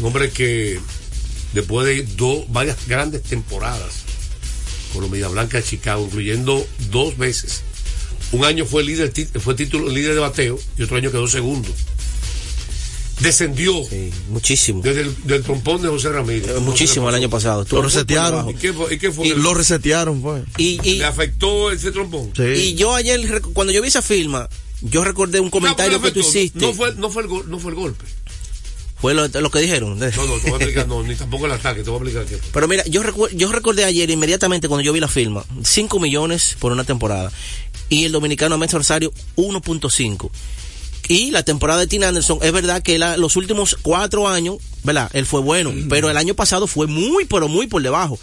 un 0.00 0.04
hombre 0.04 0.30
que 0.30 0.78
después 1.52 1.86
de 1.86 2.02
dos, 2.16 2.44
varias 2.52 2.76
grandes 2.86 3.22
temporadas 3.22 4.02
con 4.92 5.02
los 5.02 5.10
Media 5.10 5.28
Blanca 5.28 5.58
de 5.58 5.64
Chicago, 5.64 6.04
incluyendo 6.04 6.66
dos 6.90 7.16
veces, 7.16 7.62
un 8.32 8.44
año 8.44 8.64
fue 8.66 8.82
líder, 8.84 9.12
fue 9.40 9.54
título 9.54 9.88
líder 9.88 10.14
de 10.14 10.20
bateo 10.20 10.58
y 10.78 10.82
otro 10.82 10.96
año 10.96 11.10
quedó 11.10 11.26
segundo. 11.28 11.68
Descendió 13.20 13.84
Sí, 13.84 14.10
muchísimo. 14.30 14.80
desde 14.82 15.02
el 15.02 15.14
del 15.24 15.42
trompón 15.42 15.82
de 15.82 15.88
José 15.88 16.08
Ramírez. 16.08 16.48
Eh, 16.56 16.60
Muchísimo 16.60 17.06
el 17.10 17.14
año 17.14 17.28
pasado. 17.28 17.66
Lo 17.70 17.82
resetearon. 17.82 18.48
¿Y 18.48 18.54
qué 18.54 18.72
fue? 18.72 18.94
¿Y 18.94 18.98
qué 18.98 19.12
fue? 19.12 19.26
Y 19.26 19.30
que 19.32 19.36
Lo 19.36 19.52
resetearon, 19.52 20.22
pues. 20.22 20.42
Y, 20.56 20.80
y, 20.88 20.94
¿Le 20.96 21.04
afectó 21.04 21.70
ese 21.70 21.92
trompón? 21.92 22.30
Sí. 22.34 22.42
y 22.44 22.74
yo 22.76 22.94
ayer, 22.94 23.42
cuando 23.52 23.74
yo 23.74 23.82
vi 23.82 23.88
esa 23.88 24.00
firma, 24.00 24.48
yo 24.82 25.04
recordé 25.04 25.40
un 25.40 25.50
comentario 25.50 25.98
No, 25.98 26.04
que 26.04 26.10
tú 26.12 26.20
hiciste. 26.20 26.58
No 26.58 26.72
fue, 26.72 26.94
no 26.94 27.10
fue, 27.10 27.22
el, 27.22 27.28
gol- 27.28 27.48
no 27.48 27.58
fue 27.58 27.70
el 27.72 27.76
golpe. 27.76 28.04
Fue 29.00 29.14
lo, 29.14 29.26
lo 29.28 29.50
que 29.50 29.60
dijeron. 29.60 29.98
No, 29.98 30.06
no, 30.06 30.10
te 30.10 30.18
voy 30.18 30.52
a 30.52 30.56
explicar, 30.56 30.86
no, 30.86 31.02
ni 31.02 31.14
tampoco 31.16 31.46
el 31.46 31.52
ataque, 31.52 31.82
te 31.82 31.88
voy 31.90 32.00
a 32.00 32.02
explicar 32.10 32.26
qué. 32.40 32.48
Pero 32.52 32.68
mira, 32.68 32.84
yo, 32.86 33.02
recu- 33.02 33.30
yo 33.34 33.50
recordé 33.50 33.84
ayer 33.84 34.10
inmediatamente 34.10 34.68
cuando 34.68 34.82
yo 34.82 34.92
vi 34.92 35.00
la 35.00 35.08
firma, 35.08 35.44
5 35.64 35.98
millones 36.00 36.56
por 36.58 36.70
una 36.72 36.84
temporada. 36.84 37.32
Y 37.88 38.04
el 38.04 38.12
dominicano 38.12 38.54
Ahmed 38.56 38.70
Rosario, 38.72 39.12
1.5. 39.36 40.30
Y 41.08 41.30
la 41.30 41.42
temporada 41.42 41.80
de 41.80 41.86
Tim 41.86 42.02
Anderson, 42.04 42.38
es 42.42 42.52
verdad 42.52 42.82
que 42.82 42.98
la- 42.98 43.16
los 43.16 43.36
últimos 43.36 43.76
cuatro 43.80 44.28
años, 44.28 44.58
¿verdad? 44.84 45.10
Él 45.14 45.24
fue 45.26 45.40
bueno, 45.40 45.72
pero 45.88 46.10
el 46.10 46.16
año 46.18 46.34
pasado 46.34 46.66
fue 46.66 46.86
muy, 46.86 47.24
pero 47.24 47.48
muy 47.48 47.66
por 47.68 47.82
debajo. 47.82 48.18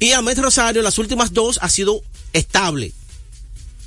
Y 0.00 0.12
Ahmed 0.12 0.38
Rosario, 0.40 0.80
las 0.82 0.98
últimas 0.98 1.32
dos, 1.34 1.58
ha 1.62 1.68
sido 1.68 2.00
estable. 2.32 2.92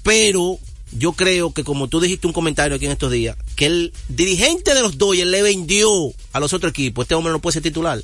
Pero 0.04 0.58
yo 0.92 1.14
creo 1.14 1.54
que 1.54 1.64
como 1.64 1.88
tú 1.88 2.00
dijiste 2.00 2.28
un 2.28 2.34
comentario 2.34 2.76
aquí 2.76 2.86
en 2.86 2.92
estos 2.92 3.12
días, 3.12 3.38
que 3.56 3.66
el 3.68 3.94
dirigente 4.08 4.74
de 4.74 4.82
los 4.82 4.98
Dodgers 4.98 5.28
le 5.30 5.42
vendió 5.42 5.90
a 6.34 6.40
los 6.40 6.54
otros 6.54 6.72
equipos, 6.72 7.04
este 7.04 7.16
hombre 7.16 7.32
no 7.32 7.40
puede 7.40 7.54
ser 7.54 7.64
titular. 7.64 8.02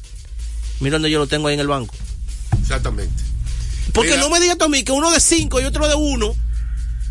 Mira 0.80 0.94
donde 0.96 1.10
yo 1.10 1.20
lo 1.20 1.27
tengo 1.27 1.48
ahí 1.48 1.54
en 1.54 1.60
el 1.62 1.68
banco. 1.68 1.96
Exactamente. 2.62 3.24
Porque 3.94 4.12
Mira. 4.12 4.22
no 4.22 4.30
me 4.30 4.39
digas 4.39 4.58
tú 4.58 4.65
a 4.65 4.70
mí 4.70 4.84
que 4.84 4.92
uno 4.92 5.12
de 5.12 5.20
cinco 5.20 5.62
y 5.62 5.63
otro 5.65 5.88
de 5.88 5.96
uno, 5.96 6.36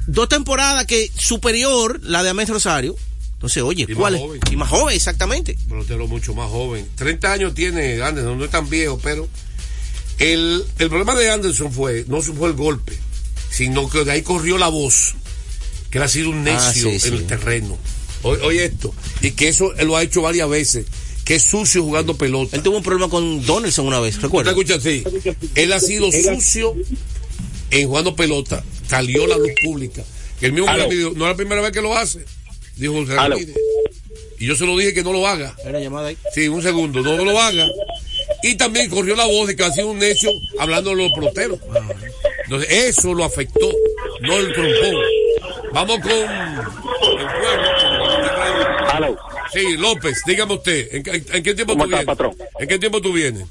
dos 0.07 0.29
temporadas 0.29 0.87
que 0.87 1.11
superior 1.17 2.01
la 2.03 2.23
de 2.23 2.31
Amés 2.31 2.49
Rosario. 2.49 2.95
Entonces, 3.35 3.63
oye, 3.63 3.85
Y 3.89 3.93
más 3.93 3.97
¿cuál 3.99 4.15
es? 4.15 4.21
joven. 4.21 4.41
Y 4.51 4.57
más 4.57 4.69
joven, 4.69 4.95
exactamente. 4.97 5.57
Pelotero 5.69 6.07
mucho 6.07 6.35
más 6.35 6.49
joven. 6.51 6.89
30 6.97 7.33
años 7.33 7.55
tiene 7.55 8.01
Anderson, 8.03 8.39
no 8.39 8.45
es 8.45 8.51
tan 8.51 8.69
viejo, 8.71 8.99
pero 9.03 9.29
el, 10.19 10.65
el 10.79 10.89
problema 10.89 11.15
de 11.15 11.31
Anderson 11.31 11.73
fue, 11.73 12.05
no 12.09 12.23
fue 12.23 12.49
el 12.49 12.55
golpe, 12.55 12.97
sino 13.51 13.89
que 13.89 14.05
de 14.05 14.13
ahí 14.13 14.23
corrió 14.23 14.57
la 14.59 14.69
voz, 14.69 15.15
que 15.95 15.99
él 15.99 16.03
ha 16.03 16.09
sido 16.09 16.31
un 16.31 16.43
necio 16.43 16.59
Ah, 16.59 16.73
sí, 16.73 16.99
sí. 16.99 17.07
en 17.07 17.15
el 17.15 17.25
terreno. 17.29 17.79
Oye, 18.23 18.43
oye 18.43 18.65
esto, 18.65 18.93
y 19.23 19.31
que 19.31 19.47
eso 19.47 19.73
él 19.77 19.87
lo 19.87 19.97
ha 19.97 20.03
hecho 20.03 20.23
varias 20.23 20.49
veces, 20.49 20.87
que 21.25 21.37
es 21.37 21.45
sucio 21.45 21.85
jugando 21.85 22.17
pelota. 22.19 22.57
Él 22.57 22.65
tuvo 22.65 22.79
un 22.79 22.83
problema 22.83 23.09
con 23.09 23.47
Donaldson 23.47 23.87
una 23.87 24.01
vez, 24.01 24.17
¿Te 24.17 24.23
¿recuerdas? 24.23 24.51
escuchas 24.55 24.79
así? 24.79 25.05
Él 25.55 25.73
ha 25.73 25.79
sido 25.79 26.11
sucio 26.11 26.75
en 27.71 27.87
jugando 27.87 28.17
pelota. 28.17 28.65
Salió 28.89 29.23
a 29.23 29.29
la 29.29 29.37
luz 29.39 29.53
pública. 29.65 30.03
El 30.41 30.53
mismo 30.53 30.67
me 30.67 30.89
dijo, 30.93 31.11
no 31.15 31.27
es 31.27 31.31
la 31.31 31.37
primera 31.37 31.61
vez 31.63 31.71
que 31.71 31.81
lo 31.81 31.97
hace. 31.97 32.25
Dijo 32.75 32.95
José. 32.95 33.15
Ramírez. 33.15 33.55
Y 34.41 34.47
yo 34.47 34.57
se 34.57 34.67
lo 34.67 34.77
dije 34.77 34.95
que 34.95 35.05
no 35.05 35.13
lo 35.13 35.29
haga. 35.29 35.55
Hay 35.63 35.71
una 35.71 35.79
llamada 35.79 36.09
ahí. 36.09 36.17
Sí, 36.35 36.49
un 36.49 36.61
segundo, 36.61 37.03
no 37.03 37.25
lo 37.25 37.41
haga. 37.41 37.69
Y 38.43 38.57
también 38.57 38.91
corrió 38.91 39.15
la 39.15 39.27
voz 39.27 39.47
de 39.47 39.55
que 39.55 39.63
ha 39.63 39.71
sido 39.71 39.93
un 39.93 40.01
necio 40.01 40.29
hablando 40.59 40.91
de 40.91 40.97
los 40.97 41.13
peloteros. 41.13 41.61
Entonces, 42.47 42.69
eso 42.71 43.15
lo 43.15 43.23
afectó, 43.25 43.71
no 44.23 44.37
el 44.37 44.53
trompón. 44.53 44.97
Vamos 45.75 45.99
con 46.01 46.11
el 46.13 46.27
pueblo. 46.27 46.73
Sí, 49.53 49.77
López, 49.77 50.23
dígame 50.27 50.55
usted, 50.55 50.89
¿en, 50.95 51.03
qué- 51.03 51.11
en 51.33 51.43
qué 51.43 51.55
tiempo 51.55 51.75
¿Cómo 51.75 51.85
tú 51.85 51.91
está, 51.91 51.97
vienes? 51.99 52.07
patrón? 52.07 52.37
¿En 52.59 52.69
qué 52.69 52.79
tiempo 52.79 53.01
tú 53.01 53.13
vienes? 53.13 53.47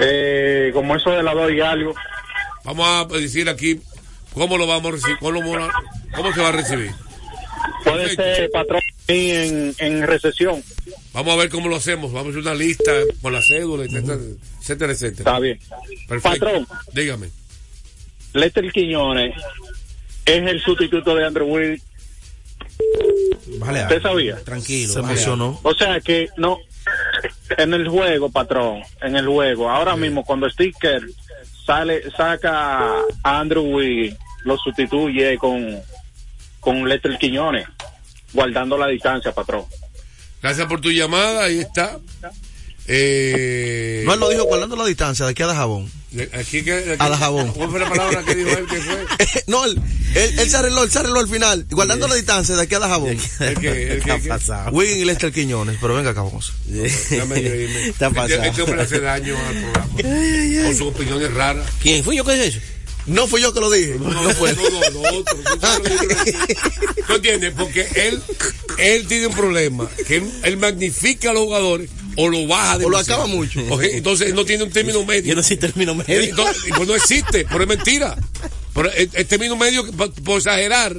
Eh, 0.00 0.70
como 0.74 0.96
eso 0.96 1.10
de 1.10 1.22
las 1.22 1.34
dos 1.34 1.50
y 1.52 1.60
algo. 1.60 1.94
Vamos 2.64 2.86
a 2.88 3.04
decir 3.18 3.48
aquí 3.48 3.80
cómo 4.34 4.58
lo 4.58 4.66
vamos 4.66 4.88
a 4.88 4.94
recibir, 4.96 5.16
cómo, 5.18 5.40
lo- 5.56 5.70
cómo 6.14 6.32
se 6.32 6.40
va 6.40 6.48
a 6.48 6.52
recibir. 6.52 6.90
Puede 7.84 7.98
Perfecto. 8.16 8.22
ser 8.36 8.50
patrón 8.50 8.80
en, 9.08 9.74
en 9.78 10.02
recesión. 10.06 10.62
Vamos 11.12 11.34
a 11.34 11.36
ver 11.36 11.48
cómo 11.50 11.68
lo 11.68 11.76
hacemos. 11.76 12.12
Vamos 12.12 12.28
a 12.28 12.30
hacer 12.30 12.42
una 12.42 12.54
lista 12.54 12.92
con 13.22 13.32
la 13.32 13.42
cédula, 13.42 13.84
etcétera, 13.84 14.18
etcétera, 14.60 14.92
etcétera. 14.92 15.30
Está 15.30 15.38
bien. 15.38 15.58
Perfecto. 16.08 16.46
Patrón. 16.46 16.66
Dígame. 16.92 17.30
Lester 18.32 18.70
Quiñones 18.72 19.34
es 20.26 20.46
el 20.46 20.60
sustituto 20.60 21.14
de 21.14 21.24
Andrew 21.24 21.46
Will. 21.46 21.80
Bájale 23.58 23.82
¿Usted 23.82 24.02
sabía? 24.02 24.36
Tranquilo. 24.44 24.92
Se 24.92 24.98
emocionó. 24.98 25.58
O 25.62 25.74
sea 25.74 26.00
que 26.00 26.28
no. 26.36 26.58
En 27.56 27.72
el 27.74 27.88
juego, 27.88 28.30
patrón. 28.30 28.82
En 29.00 29.16
el 29.16 29.26
juego. 29.26 29.70
Ahora 29.70 29.96
mismo, 29.96 30.24
cuando 30.24 30.50
Sticker 30.50 31.02
sale, 31.64 32.10
saca 32.16 33.00
a 33.22 33.40
Andrew 33.40 33.64
Will, 33.64 34.16
lo 34.44 34.56
sustituye 34.58 35.38
con, 35.38 35.80
con 36.60 36.88
Lester 36.88 37.16
Quiñones. 37.18 37.66
Guardando 38.32 38.76
la 38.76 38.88
distancia, 38.88 39.32
patrón. 39.32 39.64
Gracias 40.42 40.66
por 40.66 40.80
tu 40.80 40.90
llamada. 40.90 41.44
Ahí 41.44 41.60
está. 41.60 41.98
Eh, 42.88 44.02
No, 44.06 44.14
él 44.14 44.20
lo 44.20 44.28
dijo 44.30 44.44
guardando 44.44 44.76
la 44.76 44.86
distancia 44.86 45.24
de 45.24 45.32
aquí 45.32 45.42
a 45.42 45.46
Dajabón. 45.46 45.90
aquí 46.32 46.58
aquí- 46.58 46.70
A 46.98 47.08
la 47.08 47.18
jabón. 47.18 47.52
¿Cuál 47.52 47.70
fue 47.70 47.80
la 47.80 47.88
palabra 47.88 48.22
que 48.24 48.34
dijo 48.34 48.50
él 48.50 48.66
que 48.66 48.76
fue? 48.80 49.06
no, 49.48 49.64
él, 49.64 49.80
él, 50.14 50.38
él 50.38 50.50
se 50.50 50.56
arregló, 50.56 50.82
él 50.84 50.90
se 50.90 50.98
arregló 51.00 51.20
al 51.20 51.28
final, 51.28 51.66
guardando 51.70 52.06
la 52.08 52.14
distancia 52.14 52.54
de 52.56 52.62
aquí 52.62 52.74
a 52.74 52.78
Dajabón. 52.78 53.10
El 53.40 53.58
que, 53.58 53.92
el 53.92 54.02
¿Qué 54.02 54.12
que, 54.12 54.22
que- 54.22 54.28
pasado? 54.28 54.70
Win 54.70 54.98
y 54.98 55.04
Lester 55.04 55.32
Quiñones, 55.32 55.76
pero 55.80 55.94
venga 55.94 56.14
yo 57.40 57.54
irme. 57.54 57.88
Está 57.88 58.10
pasado. 58.10 58.42
Este 58.44 58.62
hombre 58.62 58.82
hace 58.82 59.00
daño 59.00 59.36
al 59.36 59.60
programa. 59.60 59.88
Con 60.66 60.76
sus 60.76 60.86
opiniones 60.88 61.34
raras. 61.34 61.66
¿Quién 61.82 62.04
fui 62.04 62.16
yo 62.16 62.24
que 62.24 62.32
dije 62.32 62.46
eso? 62.46 62.60
No 63.06 63.28
fui 63.28 63.40
yo 63.40 63.52
que 63.54 63.60
lo 63.60 63.70
dije. 63.70 63.96
No, 64.00 64.10
no, 64.10 64.30
fue. 64.30 64.52
No, 64.54 64.62
no, 64.68 64.90
no. 64.90 65.24
¿Tú 67.06 67.14
entiendes? 67.14 67.52
Porque 67.56 67.86
él, 67.94 68.20
él 68.78 69.06
tiene 69.06 69.28
un 69.28 69.34
problema, 69.34 69.88
que 70.08 70.16
él, 70.16 70.30
él 70.42 70.56
magnifica 70.56 71.30
a 71.30 71.32
los 71.32 71.44
jugadores 71.44 71.88
o 72.16 72.28
lo 72.28 72.46
baja 72.46 72.78
de 72.78 72.84
O 72.86 72.90
lo 72.90 72.98
acaba 72.98 73.26
mucho. 73.26 73.60
Entonces 73.82 74.28
él 74.28 74.34
no 74.34 74.44
tiene 74.44 74.64
un 74.64 74.70
término 74.70 75.02
medio. 75.04 75.30
Yo 75.30 75.34
no 75.34 75.42
sé 75.42 75.56
término 75.56 75.94
medio. 75.94 76.20
Entonces, 76.20 76.62
pues 76.76 76.86
no 76.88 76.94
existe, 76.94 77.46
pero 77.48 77.62
es 77.62 77.68
mentira. 77.68 78.16
Pero 78.74 78.92
el, 78.92 79.08
el 79.14 79.26
término 79.26 79.56
medio, 79.56 79.90
por, 79.92 80.12
por 80.12 80.36
exagerar, 80.36 80.94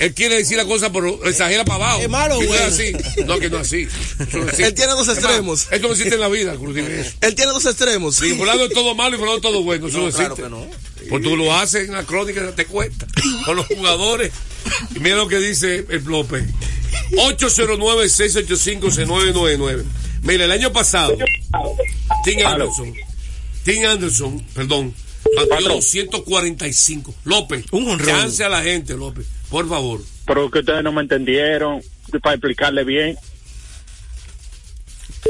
él 0.00 0.14
quiere 0.14 0.34
decir 0.36 0.56
la 0.56 0.64
cosa, 0.64 0.90
pero 0.92 1.24
exagera 1.24 1.64
para 1.64 1.84
abajo. 1.84 2.00
Es 2.02 2.08
malo, 2.08 2.40
Que 2.40 2.46
no 2.48 2.54
es 2.54 2.76
güey. 2.76 2.94
así. 2.94 3.22
No, 3.24 3.38
que 3.38 3.48
no 3.50 3.60
es 3.60 3.66
así. 3.68 3.86
No. 4.32 4.48
Él 4.66 4.74
tiene 4.74 4.92
dos 4.94 5.08
extremos. 5.08 5.68
Esto 5.70 5.86
no 5.86 5.92
existe 5.94 6.14
en 6.16 6.20
la 6.20 6.28
vida. 6.28 6.54
Él 7.20 7.34
tiene 7.36 7.52
dos 7.52 7.64
extremos. 7.66 8.16
Sí, 8.16 8.30
por 8.30 8.40
un 8.40 8.46
lado 8.48 8.64
es 8.66 8.72
todo 8.72 8.96
malo 8.96 9.14
y 9.14 9.18
por 9.18 9.28
un 9.28 9.34
lado 9.34 9.40
todo 9.40 9.62
bueno. 9.62 9.86
Eso 9.86 9.98
no, 9.98 10.02
No, 10.04 10.08
existe. 10.08 10.34
claro 10.34 10.42
que 10.42 10.50
no. 10.50 10.66
Porque 11.08 11.28
tú 11.28 11.36
lo 11.36 11.54
haces 11.54 11.86
en 11.88 11.94
la 11.94 12.02
crónica, 12.04 12.50
te 12.56 12.66
cuesta. 12.66 13.06
Con 13.44 13.54
los 13.56 13.66
jugadores. 13.68 14.32
Y 14.96 14.98
mira 14.98 15.14
lo 15.16 15.28
que 15.28 15.38
dice 15.38 15.84
el 15.90 16.02
López. 16.04 16.42
809-685-6999. 17.12 19.84
Mira, 20.24 20.46
el 20.46 20.50
año 20.50 20.72
pasado, 20.72 21.16
Tim. 22.24 22.46
Anderson, 22.46 22.94
Tim 23.62 23.84
Anderson, 23.84 24.40
perdón, 24.54 24.94
batió 25.36 25.68
245. 25.68 27.14
López, 27.24 27.66
Un 27.70 27.98
chance 27.98 28.42
a 28.42 28.48
la 28.48 28.62
gente, 28.62 28.94
López, 28.94 29.26
por 29.50 29.68
favor. 29.68 30.00
Pero 30.26 30.50
que 30.50 30.60
ustedes 30.60 30.82
no 30.82 30.92
me 30.92 31.02
entendieron. 31.02 31.82
Para 32.22 32.34
explicarle 32.36 32.84
bien. 32.84 33.16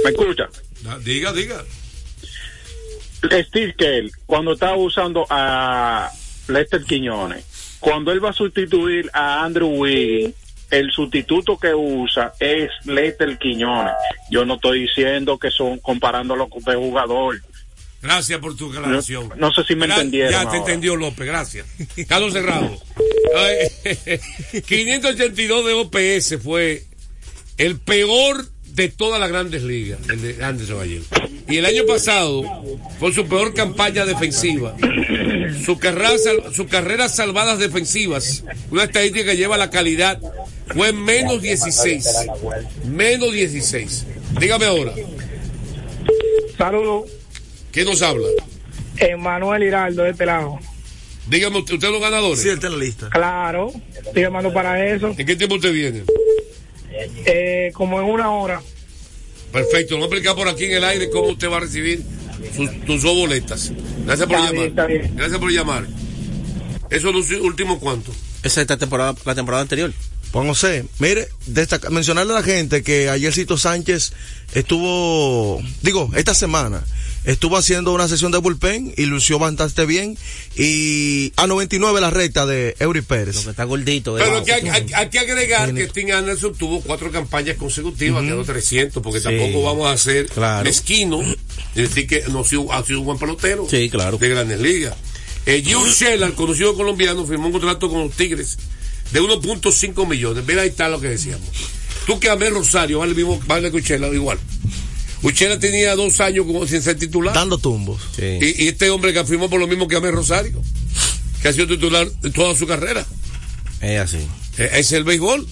¿Me 0.04 0.10
escucha? 0.10 0.48
Diga, 1.02 1.32
diga. 1.32 1.64
Steve 3.24 3.74
Kell, 3.76 4.12
cuando 4.26 4.52
estaba 4.52 4.76
usando 4.76 5.26
a 5.30 6.10
Lester 6.48 6.84
Quiñones, 6.84 7.44
cuando 7.80 8.12
él 8.12 8.22
va 8.22 8.30
a 8.30 8.34
sustituir 8.34 9.10
a 9.12 9.42
Andrew 9.44 9.68
Wiggins, 9.68 10.34
el 10.78 10.90
sustituto 10.90 11.58
que 11.58 11.74
usa 11.74 12.32
es 12.40 12.70
Lester 12.84 13.38
Quiñones. 13.38 13.92
Yo 14.30 14.44
no 14.44 14.54
estoy 14.56 14.82
diciendo 14.82 15.38
que 15.38 15.50
son 15.50 15.78
comparándolo 15.78 16.48
con 16.48 16.62
de 16.64 16.74
jugador. 16.74 17.40
Gracias 18.02 18.38
por 18.38 18.54
tu 18.56 18.70
aclaración. 18.70 19.28
No- 19.30 19.36
no 19.36 19.52
sé 19.52 19.64
si 19.64 19.74
me 19.76 19.86
entendieron 19.86 20.32
Ya 20.32 20.50
te 20.50 20.56
entendió 20.58 20.94
López, 20.96 21.26
gracias. 21.26 21.66
Carlos 22.06 22.32
Cerrado. 22.34 22.70
Ay, 23.36 24.20
582 24.66 25.64
de 25.66 25.72
OPS 25.72 26.42
fue 26.42 26.84
el 27.56 27.78
peor 27.78 28.46
de 28.66 28.88
todas 28.88 29.20
las 29.20 29.28
grandes 29.30 29.62
ligas, 29.62 30.00
el 30.10 30.20
de 30.20 30.44
Anderson 30.44 30.80
ayer. 30.82 31.02
Y 31.48 31.58
el 31.58 31.66
año 31.66 31.84
pasado 31.86 32.42
fue 32.98 33.12
su 33.12 33.26
peor 33.26 33.54
campaña 33.54 34.04
defensiva. 34.04 34.74
Su 35.64 35.78
carrera, 35.78 36.10
sus 36.52 36.66
carreras 36.68 37.14
salvadas 37.14 37.58
defensivas, 37.58 38.44
una 38.70 38.84
estadística 38.84 39.30
que 39.30 39.36
lleva 39.36 39.56
la 39.56 39.70
calidad, 39.70 40.18
fue 40.72 40.92
menos 40.92 41.42
16. 41.42 42.06
Menos 42.86 43.32
16. 43.32 44.06
Dígame 44.40 44.66
ahora, 44.66 44.92
Saludos, 46.56 47.10
¿qué 47.72 47.84
nos 47.84 48.00
habla? 48.02 48.28
Emanuel 48.96 49.62
Hiraldo 49.64 50.04
de 50.04 50.10
este 50.10 50.26
lado. 50.26 50.58
Dígame 51.26 51.58
usted, 51.58 51.74
¿usted 51.74 51.88
es 51.88 51.92
los 51.92 52.00
ganadores? 52.02 52.40
Sí, 52.42 52.48
está 52.48 52.66
en 52.68 52.72
la 52.74 52.84
lista. 52.84 53.08
Claro, 53.10 53.72
estoy 54.04 54.22
llamando 54.22 54.52
para 54.52 54.84
eso. 54.86 55.14
¿En 55.16 55.26
qué 55.26 55.36
tiempo 55.36 55.56
usted 55.56 55.72
viene? 55.72 56.02
Eh, 57.26 57.70
como 57.74 58.00
en 58.00 58.06
una 58.06 58.30
hora. 58.30 58.60
Perfecto, 59.52 59.94
vamos 59.94 60.10
a 60.10 60.14
explicar 60.14 60.36
por 60.36 60.48
aquí 60.48 60.64
en 60.66 60.72
el 60.72 60.84
aire 60.84 61.10
cómo 61.10 61.28
usted 61.28 61.48
va 61.50 61.56
a 61.58 61.60
recibir 61.60 62.02
sus, 62.54 62.70
tus 62.84 63.02
dos 63.02 63.14
boletas. 63.16 63.72
Gracias 64.04 64.28
por 64.28 64.36
Está 64.38 64.50
bien, 64.52 64.52
llamar. 64.52 64.66
está 64.68 64.86
bien. 64.86 65.16
Gracias 65.16 65.38
por 65.40 65.50
llamar. 65.50 65.86
¿Eso 66.90 67.08
es 67.08 67.14
los 67.14 67.30
últimos 67.40 67.78
cuántos? 67.78 68.14
Esa 68.42 68.62
es 68.62 68.68
la 68.68 68.76
temporada, 68.76 69.14
la 69.24 69.34
temporada 69.34 69.62
anterior. 69.62 69.92
Juan 70.34 70.48
José, 70.48 70.84
mire, 70.98 71.28
destaca- 71.46 71.90
mencionarle 71.90 72.32
a 72.32 72.36
la 72.36 72.42
gente 72.42 72.82
que 72.82 73.08
ayer 73.08 73.32
Cito 73.32 73.56
Sánchez 73.56 74.12
estuvo, 74.52 75.62
digo, 75.82 76.10
esta 76.16 76.34
semana, 76.34 76.82
estuvo 77.24 77.56
haciendo 77.56 77.92
una 77.92 78.08
sesión 78.08 78.32
de 78.32 78.38
bullpen 78.38 78.92
y 78.96 79.04
lució 79.06 79.38
bastante 79.38 79.86
bien. 79.86 80.18
Y 80.56 81.32
a 81.36 81.46
99 81.46 82.00
la 82.00 82.10
recta 82.10 82.46
de 82.46 82.74
Eury 82.80 83.02
Pérez. 83.02 83.46
Está 83.46 83.62
gordito. 83.62 84.18
¿eh? 84.18 84.22
Pero 84.24 84.44
que 84.44 84.52
hay, 84.54 84.68
hay- 84.68 84.86
hay 84.92 85.08
que 85.08 85.18
agregar 85.20 85.72
que 85.72 85.86
Tim 85.86 86.10
Anderson 86.12 86.52
tuvo 86.54 86.80
cuatro 86.80 87.12
campañas 87.12 87.56
consecutivas, 87.56 88.24
quedó 88.24 88.44
300, 88.44 89.02
porque 89.04 89.20
Sí. 89.20 89.24
tampoco 89.26 89.62
vamos 89.62 89.86
a 89.88 89.96
ser 89.96 90.26
Claro. 90.26 90.64
mezquinos 90.64 91.24
y 91.76 91.82
decir 91.82 92.06
que 92.08 92.24
no 92.28 92.40
ha 92.40 92.44
sido, 92.44 92.62
un 93.00 93.04
buen 93.06 93.18
pelotero 93.18 93.68
Sí, 93.70 93.88
claro. 93.88 94.18
de 94.18 94.28
grandes 94.28 94.58
ligas. 94.60 94.94
Eh, 95.46 95.62
Shell, 95.62 96.22
el 96.24 96.32
conocido 96.34 96.74
colombiano, 96.74 97.24
firmó 97.24 97.46
un 97.46 97.52
contrato 97.52 97.88
con 97.88 98.00
los 98.00 98.12
Tigres 98.12 98.56
de 99.12 99.20
1.5 99.20 100.08
millones. 100.08 100.44
Mira, 100.46 100.62
ahí 100.62 100.68
está 100.68 100.88
lo 100.88 101.00
que 101.00 101.08
decíamos. 101.08 101.48
Tú 102.06 102.18
que 102.20 102.28
Amel 102.30 102.52
Rosario, 102.54 102.98
vale, 102.98 103.14
mismo, 103.14 103.40
vale 103.46 103.70
que 103.70 103.78
Uchela, 103.78 104.08
igual. 104.08 104.38
Uchela 105.22 105.58
tenía 105.58 105.94
dos 105.96 106.20
años 106.20 106.44
como 106.46 106.66
sin 106.66 106.82
ser 106.82 106.98
titular. 106.98 107.34
Dando 107.34 107.56
tumbos. 107.58 108.00
Sí. 108.14 108.38
Y, 108.42 108.64
y 108.64 108.68
este 108.68 108.90
hombre 108.90 109.12
que 109.14 109.24
firmó 109.24 109.48
por 109.48 109.58
lo 109.60 109.66
mismo 109.66 109.88
que 109.88 109.96
Amel 109.96 110.12
Rosario, 110.12 110.60
que 111.40 111.48
ha 111.48 111.52
sido 111.52 111.66
titular 111.66 112.06
toda 112.34 112.54
su 112.56 112.66
carrera. 112.66 113.06
Es 113.80 114.00
así. 114.00 114.18
Eh, 114.58 114.70
Es 114.74 114.92
el 114.92 115.04
béisbol. 115.04 115.46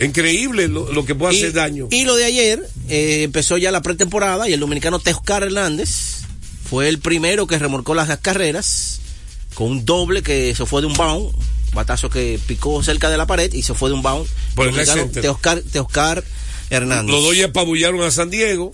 Increíble 0.00 0.66
lo, 0.68 0.92
lo 0.92 1.04
que 1.04 1.14
puede 1.14 1.34
Y, 1.34 1.38
hacer 1.38 1.52
daño. 1.52 1.86
y 1.90 2.04
lo 2.04 2.16
de 2.16 2.24
ayer, 2.24 2.60
eh, 2.88 3.22
empezó 3.22 3.56
ya 3.58 3.70
la 3.70 3.82
pretemporada 3.82 4.48
y 4.48 4.52
el 4.52 4.58
dominicano 4.60 4.98
Teoscar 4.98 5.44
Hernández 5.44 6.22
fue 6.68 6.88
el 6.88 6.98
primero 6.98 7.46
que 7.46 7.58
remolcó 7.58 7.94
las 7.94 8.16
carreras 8.18 9.00
con 9.54 9.70
un 9.70 9.84
doble 9.84 10.22
que 10.22 10.54
se 10.56 10.66
fue 10.66 10.80
de 10.80 10.88
un 10.88 10.94
bound, 10.94 11.30
batazo 11.72 12.10
que 12.10 12.38
picó 12.46 12.82
cerca 12.82 13.08
de 13.10 13.16
la 13.16 13.26
pared 13.26 13.52
y 13.52 13.62
se 13.62 13.74
fue 13.74 13.88
de 13.90 13.94
un 13.94 14.02
bound. 14.02 14.28
Por 14.54 14.68
el 14.68 14.86
center. 14.86 15.22
Teoscar, 15.22 15.62
Teoscar 15.62 16.24
Hernández. 16.70 17.10
Los 17.12 17.22
Dodgers 17.24 17.48
apabullaron 17.50 18.02
a 18.02 18.10
San 18.10 18.30
Diego. 18.30 18.72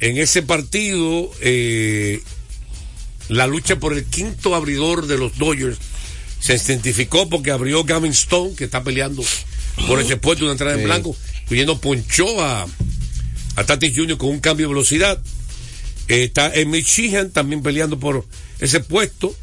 En 0.00 0.16
ese 0.18 0.42
partido, 0.42 1.30
eh, 1.40 2.22
la 3.28 3.46
lucha 3.46 3.76
por 3.80 3.92
el 3.94 4.04
quinto 4.04 4.54
abridor 4.54 5.06
de 5.06 5.18
los 5.18 5.36
Dodgers 5.38 5.78
se 6.40 6.54
identificó 6.54 7.28
porque 7.28 7.50
abrió 7.50 7.82
Gavin 7.84 8.12
Stone, 8.12 8.54
que 8.54 8.64
está 8.64 8.84
peleando 8.84 9.24
por 9.88 10.00
ese 10.00 10.16
puesto, 10.16 10.44
una 10.44 10.52
entrada 10.52 10.76
en 10.76 10.84
blanco, 10.84 11.16
incluyendo 11.42 11.80
ponchó 11.80 12.40
a, 12.40 12.66
a 13.56 13.64
Tatis 13.66 13.92
Jr. 13.96 14.16
con 14.18 14.28
un 14.30 14.38
cambio 14.40 14.68
de 14.68 14.74
velocidad. 14.74 15.20
Eh, 16.06 16.24
está 16.24 16.54
Emil 16.54 16.84
Sheehan 16.84 17.30
también 17.32 17.62
peleando 17.62 17.98
por 17.98 18.24
ese 18.60 18.80
puesto 18.80 19.34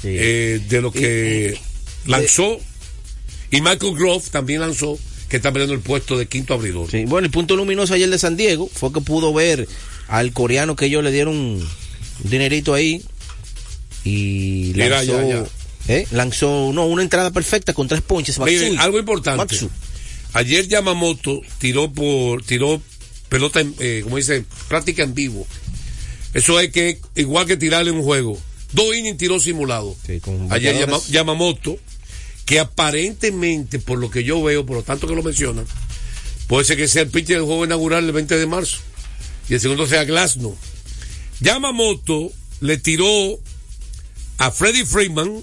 Sí. 0.00 0.08
eh, 0.10 0.60
de 0.68 0.80
lo 0.82 0.92
que 0.92 1.58
lanzó. 2.06 2.58
Y 3.50 3.60
Michael 3.60 3.94
Grove 3.94 4.24
también 4.30 4.60
lanzó, 4.60 4.98
que 5.28 5.36
está 5.36 5.52
peleando 5.52 5.74
el 5.74 5.80
puesto 5.80 6.18
de 6.18 6.26
quinto 6.26 6.54
abridor. 6.54 6.90
Sí, 6.90 7.04
bueno, 7.04 7.26
el 7.26 7.30
punto 7.30 7.54
luminoso 7.56 7.94
ayer 7.94 8.10
de 8.10 8.18
San 8.18 8.36
Diego 8.36 8.68
fue 8.72 8.92
que 8.92 9.00
pudo 9.00 9.32
ver 9.32 9.68
al 10.08 10.32
coreano 10.32 10.74
que 10.76 10.86
ellos 10.86 11.04
le 11.04 11.12
dieron 11.12 11.36
un 11.36 11.68
dinerito 12.24 12.74
ahí 12.74 13.02
y 14.04 14.72
Mira, 14.74 15.02
lanzó, 15.02 15.28
ya, 15.28 15.44
ya. 15.86 15.94
¿eh? 15.94 16.06
lanzó 16.10 16.70
no, 16.74 16.86
una 16.86 17.02
entrada 17.02 17.30
perfecta 17.30 17.72
con 17.72 17.88
tres 17.88 18.02
ponches. 18.02 18.38
Miren, 18.38 18.78
algo 18.78 18.98
importante. 18.98 19.38
Matsu. 19.38 19.70
Ayer 20.34 20.66
Yamamoto 20.68 21.40
tiró 21.58 21.90
por 21.92 22.42
tiró 22.42 22.82
pelota, 23.28 23.60
en, 23.60 23.74
eh, 23.78 24.00
como 24.02 24.16
dice, 24.16 24.44
práctica 24.68 25.02
en 25.04 25.14
vivo. 25.14 25.46
Eso 26.34 26.58
es 26.58 26.72
que 26.72 26.98
igual 27.14 27.46
que 27.46 27.56
tirarle 27.56 27.92
un 27.92 28.02
juego. 28.02 28.38
Dos 28.72 28.94
innings 28.96 29.16
tiró 29.18 29.38
simulado. 29.38 29.94
Sí, 30.04 30.20
Ayer. 30.50 30.76
Yama- 30.80 31.00
Yamamoto, 31.08 31.78
que 32.46 32.60
aparentemente, 32.60 33.78
por 33.78 33.98
lo 33.98 34.10
que 34.10 34.24
yo 34.24 34.42
veo, 34.42 34.66
por 34.66 34.76
lo 34.76 34.82
tanto 34.82 35.06
que 35.06 35.14
lo 35.14 35.22
mencionan, 35.22 35.66
puede 36.46 36.64
ser 36.64 36.76
que 36.76 36.88
sea 36.88 37.02
el 37.02 37.10
pitcher 37.10 37.36
del 37.36 37.46
juego 37.46 37.64
inaugural 37.64 38.04
el 38.04 38.12
20 38.12 38.36
de 38.36 38.46
marzo. 38.46 38.78
Y 39.48 39.54
el 39.54 39.60
segundo 39.60 39.86
sea 39.86 40.04
Glasnow. 40.04 40.56
Yamamoto 41.40 42.32
le 42.60 42.78
tiró 42.78 43.38
a 44.38 44.50
Freddie 44.50 44.86
Freeman, 44.86 45.42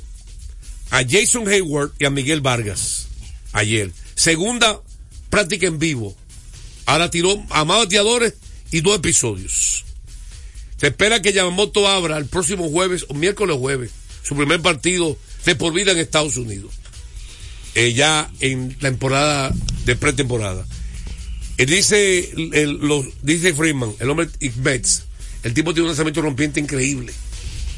a 0.90 1.04
Jason 1.08 1.48
Hayward 1.48 1.92
y 2.00 2.06
a 2.06 2.10
Miguel 2.10 2.42
Vargas 2.42 3.08
ayer. 3.54 3.92
Segunda 4.16 4.82
práctica 5.30 5.68
en 5.68 5.80
vivo. 5.80 6.16
Ahora 6.86 7.10
tiró 7.10 7.44
a 7.50 7.66
más 7.66 7.80
bateadores 7.80 8.34
y 8.72 8.82
dos 8.82 8.98
episodios. 8.98 9.86
Se 10.78 10.88
espera 10.88 11.22
que 11.22 11.34
Yamamoto 11.34 11.88
abra 11.88 12.18
el 12.18 12.26
próximo 12.26 12.70
jueves 12.70 13.06
o 13.08 13.14
miércoles 13.14 13.58
jueves 13.58 13.92
su 14.24 14.36
primer 14.36 14.62
partido 14.62 15.18
de 15.46 15.56
por 15.56 15.74
vida 15.74 15.92
en 15.92 16.00
Estados 16.00 16.38
Unidos. 16.38 16.81
Eh, 17.76 17.94
ya 17.94 18.30
en 18.40 18.74
temporada 18.78 19.54
de 19.86 19.96
pretemporada. 19.96 20.66
Él 21.58 21.68
dice, 21.68 22.30
el- 22.54 22.80
los- 22.82 23.06
dice 23.22 23.54
Freeman, 23.54 23.94
el 24.00 24.10
hombre 24.10 24.28
Betts, 24.58 25.04
el 25.44 25.54
tipo 25.54 25.74
tiene 25.74 25.84
un 25.84 25.90
lanzamiento 25.90 26.22
rompiente 26.22 26.60
increíble. 26.60 27.14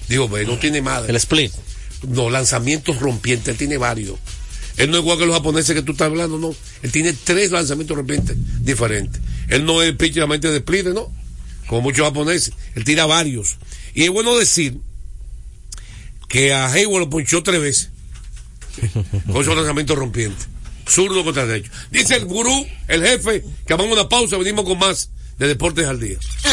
Digo, 0.09 0.27
ve, 0.29 0.45
no 0.45 0.57
tiene 0.57 0.81
madre. 0.81 1.09
El 1.09 1.15
split. 1.17 1.51
No, 2.07 2.29
lanzamientos 2.29 2.99
rompientes, 2.99 3.47
él 3.49 3.57
tiene 3.57 3.77
varios. 3.77 4.17
Él 4.77 4.89
no 4.89 4.97
es 4.97 5.03
igual 5.03 5.19
que 5.19 5.25
los 5.25 5.35
japoneses 5.35 5.75
que 5.75 5.81
tú 5.83 5.91
estás 5.93 6.07
hablando, 6.07 6.37
no. 6.39 6.55
Él 6.81 6.91
tiene 6.91 7.13
tres 7.13 7.51
lanzamientos 7.51 7.95
rompientes 7.95 8.35
diferentes. 8.61 9.21
Él 9.47 9.65
no 9.65 9.81
es 9.81 9.93
pitcher 9.95 10.27
de 10.27 10.57
split, 10.57 10.87
no. 10.87 11.11
Como 11.67 11.81
muchos 11.81 12.05
japoneses. 12.05 12.53
Él 12.75 12.83
tira 12.83 13.05
varios. 13.05 13.57
Y 13.93 14.03
es 14.03 14.09
bueno 14.09 14.35
decir 14.37 14.77
que 16.27 16.53
a 16.53 16.67
Hayward 16.71 17.01
lo 17.03 17.09
ponchó 17.09 17.43
tres 17.43 17.61
veces. 17.61 17.89
Con 19.31 19.41
esos 19.41 19.55
lanzamientos 19.55 19.97
rompientes. 19.97 20.47
Zurdo 20.87 21.23
contra 21.23 21.45
derecho. 21.45 21.71
Dice 21.91 22.15
el 22.15 22.25
gurú, 22.25 22.67
el 22.87 23.05
jefe, 23.05 23.43
que 23.65 23.73
vamos 23.73 23.91
a 23.91 24.01
una 24.01 24.09
pausa, 24.09 24.37
venimos 24.37 24.65
con 24.65 24.77
más 24.79 25.09
de 25.37 25.47
Deportes 25.47 25.87
al 25.87 25.99
Día. 25.99 26.17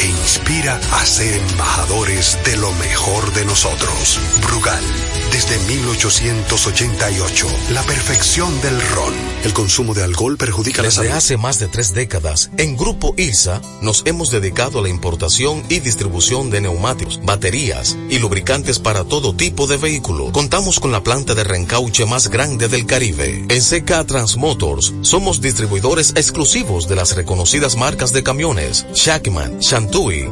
e 0.00 0.06
inspira 0.06 0.80
a 0.92 1.04
ser 1.04 1.34
embajadores 1.34 2.38
de 2.44 2.56
lo 2.56 2.72
mejor 2.72 3.32
de 3.34 3.44
nosotros. 3.44 4.18
Brugal, 4.42 4.82
desde 5.30 5.58
1888, 5.58 7.46
la 7.72 7.82
perfección 7.82 8.58
del 8.62 8.80
ron. 8.80 9.12
El 9.44 9.52
consumo 9.52 9.92
de 9.92 10.02
alcohol 10.02 10.38
perjudica 10.38 10.82
la 10.82 10.88
Desde 10.88 11.02
salud. 11.02 11.16
hace 11.16 11.36
más 11.36 11.58
de 11.58 11.68
tres 11.68 11.92
décadas, 11.92 12.50
en 12.56 12.76
Grupo 12.76 13.14
ILSA 13.16 13.60
nos 13.82 14.02
hemos 14.06 14.30
dedicado 14.30 14.78
a 14.78 14.82
la 14.82 14.88
importación 14.88 15.62
y 15.68 15.80
distribución 15.80 16.50
de 16.50 16.62
neumáticos, 16.62 17.20
baterías 17.22 17.96
y 18.08 18.18
lubricantes 18.18 18.78
para 18.78 19.04
todo 19.04 19.34
tipo 19.34 19.66
de 19.66 19.76
vehículo. 19.76 20.32
Contamos 20.32 20.80
con 20.80 20.92
la 20.92 21.02
planta 21.02 21.34
de 21.34 21.44
reencauche 21.44 22.06
más 22.06 22.28
grande 22.28 22.68
del 22.68 22.86
Caribe. 22.86 23.44
En 23.48 23.60
CK 23.60 24.06
Transmotors 24.06 24.94
somos 25.02 25.42
distribuidores 25.42 26.14
exclusivos 26.16 26.88
de 26.88 26.96
las 26.96 27.14
reconocidas 27.14 27.76
marcas 27.76 28.12
de 28.12 28.22
camiones 28.22 28.86
Shackman, 28.94 29.60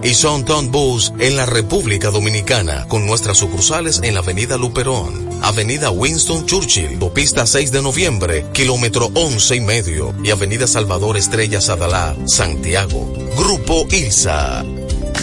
Y 0.02 0.14
Sonton 0.14 0.70
Bus 0.70 1.12
en 1.18 1.36
la 1.36 1.46
República 1.46 2.10
Dominicana, 2.10 2.86
con 2.88 3.06
nuestras 3.06 3.38
sucursales 3.38 4.00
en 4.02 4.14
la 4.14 4.20
avenida 4.20 4.56
Luperón 4.56 4.78
Perón, 4.78 5.42
Avenida 5.42 5.90
Winston 5.90 6.46
Churchill, 6.46 6.98
Pista 7.14 7.46
6 7.46 7.72
de 7.72 7.82
noviembre, 7.82 8.46
kilómetro 8.52 9.10
11 9.14 9.56
y 9.56 9.60
medio, 9.60 10.14
y 10.22 10.30
Avenida 10.30 10.66
Salvador 10.66 11.16
Estrellas 11.16 11.68
Adalá, 11.68 12.14
Santiago. 12.26 13.12
Grupo 13.36 13.86
ILSA. 13.90 14.64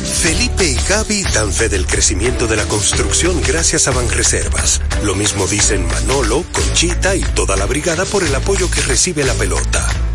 Felipe 0.04 0.66
y 0.66 0.76
Gaby 0.76 1.24
dan 1.34 1.54
fe 1.54 1.70
del 1.70 1.86
crecimiento 1.86 2.48
de 2.48 2.58
la 2.58 2.68
construcción 2.68 3.42
gracias 3.42 3.88
a 3.88 3.92
Banreservas. 3.92 4.82
Lo 5.04 5.16
mismo 5.16 5.48
dicen 5.48 5.88
Manolo, 5.88 6.44
Conchita 6.52 7.16
y 7.16 7.22
toda 7.22 7.56
la 7.56 7.66
brigada 7.66 8.06
por 8.06 8.24
el 8.24 8.36
apoyo 8.36 8.70
que 8.70 8.82
recibe 8.82 9.24
la 9.24 9.34
pelota. 9.34 10.05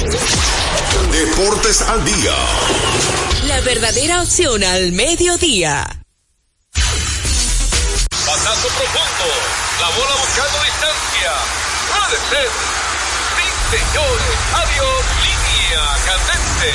Deportes 0.00 1.82
al 1.82 2.02
día. 2.02 2.34
La 3.46 3.60
verdadera 3.60 4.22
opción 4.22 4.64
al 4.64 4.92
mediodía. 4.92 5.86
Batazo 8.26 8.68
profundo. 8.68 9.26
La 9.78 9.88
bola 9.90 10.14
buscando 10.20 10.58
distancia. 10.64 11.32
Puede 11.92 12.16
ser. 12.30 12.48
Sí, 13.36 13.44
señores. 13.76 14.36
Adiós. 14.54 15.04
Línea 15.20 15.84
candente. 16.06 16.70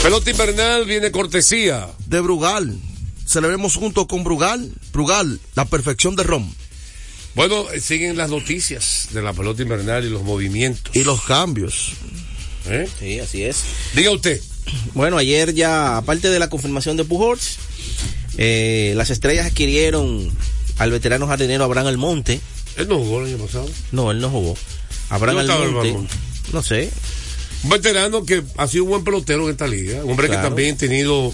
Pelota 0.00 0.30
invernal 0.30 0.84
viene 0.84 1.10
cortesía. 1.10 1.88
De 2.06 2.20
Brugal. 2.20 2.78
Celebremos 3.30 3.76
junto 3.76 4.08
con 4.08 4.24
Brugal. 4.24 4.72
Brugal, 4.92 5.38
la 5.54 5.64
perfección 5.64 6.16
de 6.16 6.24
Rom. 6.24 6.52
Bueno, 7.36 7.70
eh, 7.70 7.78
siguen 7.78 8.16
las 8.16 8.28
noticias 8.28 9.06
de 9.12 9.22
la 9.22 9.32
pelota 9.32 9.62
invernal 9.62 10.04
y 10.04 10.10
los 10.10 10.24
movimientos. 10.24 10.94
Y 10.96 11.04
los 11.04 11.22
cambios. 11.22 11.92
¿Eh? 12.66 12.88
Sí, 12.98 13.20
así 13.20 13.44
es. 13.44 13.58
Diga 13.94 14.10
usted. 14.10 14.40
Bueno, 14.94 15.16
ayer 15.16 15.54
ya, 15.54 15.96
aparte 15.96 16.28
de 16.28 16.40
la 16.40 16.50
confirmación 16.50 16.96
de 16.96 17.04
Pujols, 17.04 17.58
eh, 18.36 18.94
las 18.96 19.10
estrellas 19.10 19.46
adquirieron 19.46 20.28
al 20.78 20.90
veterano 20.90 21.28
jardinero 21.28 21.62
Abraham 21.62 21.86
Almonte. 21.86 22.40
¿Él 22.78 22.88
no 22.88 22.98
jugó 22.98 23.20
el 23.20 23.32
año 23.32 23.44
pasado? 23.46 23.70
No, 23.92 24.10
él 24.10 24.18
no 24.20 24.28
jugó. 24.28 24.56
Abraham 25.08 25.36
¿Dónde 25.36 25.52
estaba 25.52 25.66
Almonte. 25.68 25.88
Almonte? 25.90 26.14
No 26.52 26.62
sé. 26.64 26.90
Un 27.62 27.70
veterano 27.70 28.24
que 28.24 28.42
ha 28.56 28.66
sido 28.66 28.82
un 28.84 28.90
buen 28.90 29.04
pelotero 29.04 29.44
en 29.44 29.52
esta 29.52 29.68
liga. 29.68 30.02
Un 30.02 30.10
hombre 30.10 30.26
Claro. 30.26 30.42
que 30.42 30.48
también 30.48 30.74
ha 30.74 30.78
tenido 30.78 31.32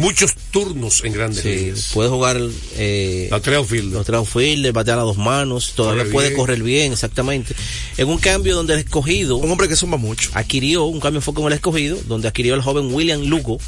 muchos 0.00 0.34
turnos 0.50 1.04
en 1.04 1.12
grandes 1.12 1.42
Sí, 1.42 1.48
ligas. 1.48 1.90
puede 1.92 2.08
jugar 2.08 2.40
eh, 2.76 3.28
La 3.30 3.40
tres 3.40 3.56
outfielder. 3.58 3.92
los 3.92 4.06
tres 4.06 4.16
outfielder, 4.16 4.72
batear 4.72 4.98
a 4.98 5.02
dos 5.02 5.16
manos, 5.18 5.72
todavía 5.76 6.02
Corre 6.04 6.12
puede 6.12 6.28
bien. 6.28 6.38
correr 6.40 6.62
bien, 6.62 6.92
exactamente. 6.92 7.54
En 7.96 8.08
un 8.08 8.18
cambio 8.18 8.54
donde 8.56 8.74
el 8.74 8.80
escogido 8.80 9.36
Un 9.36 9.50
hombre 9.50 9.68
que 9.68 9.76
suma 9.76 9.96
mucho. 9.96 10.30
adquirió, 10.34 10.84
un 10.84 11.00
cambio 11.00 11.20
fue 11.20 11.34
con 11.34 11.46
el 11.46 11.52
escogido, 11.52 11.98
donde 12.06 12.28
adquirió 12.28 12.54
el 12.54 12.62
joven 12.62 12.92
William 12.92 13.22
Lugo, 13.22 13.58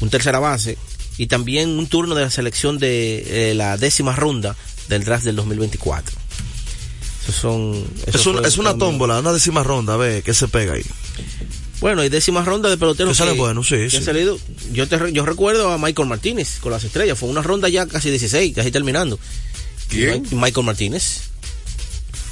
un 0.00 0.10
tercera 0.10 0.38
base, 0.40 0.76
y 1.18 1.28
también 1.28 1.70
un 1.70 1.86
turno 1.86 2.14
de 2.14 2.22
la 2.22 2.30
selección 2.30 2.78
de 2.78 3.50
eh, 3.50 3.54
la 3.54 3.76
décima 3.78 4.14
ronda 4.14 4.54
del 4.88 5.04
draft 5.04 5.24
del 5.24 5.36
2024. 5.36 6.14
Esos 7.22 7.34
son, 7.34 7.84
Es, 8.06 8.26
un- 8.26 8.60
una 8.66 8.76
tómbola, 8.78 9.18
una 9.20 9.32
décima 9.32 9.62
ronda, 9.64 9.94
a 9.94 9.96
ver 9.96 10.22
qué 10.22 10.32
se 10.34 10.46
pega 10.48 10.74
ahí. 10.74 10.84
Bueno, 11.80 12.00
hay 12.00 12.08
décima 12.08 12.42
ronda 12.44 12.70
de 12.70 12.76
peloteros 12.78 13.12
Que 13.12 13.18
sale 13.18 13.32
bueno, 13.32 13.62
sí, 13.62 13.76
que 13.76 13.90
sí. 13.90 14.02
salido. 14.02 14.38
Yo, 14.72 14.88
te, 14.88 14.96
re- 14.98 15.12
yo 15.12 15.26
recuerdo 15.26 15.70
a 15.70 15.78
Michael 15.78 16.08
Martínez 16.08 16.58
con 16.60 16.72
las 16.72 16.84
estrellas, 16.84 17.18
fue 17.18 17.28
una 17.28 17.42
ronda 17.42 17.68
ya 17.68 17.86
casi 17.86 18.10
16, 18.10 18.54
casi 18.54 18.70
terminando. 18.70 19.18
¿Quién? 19.88 20.26
Y 20.30 20.34
Michael 20.34 20.64
Martínez. 20.66 21.20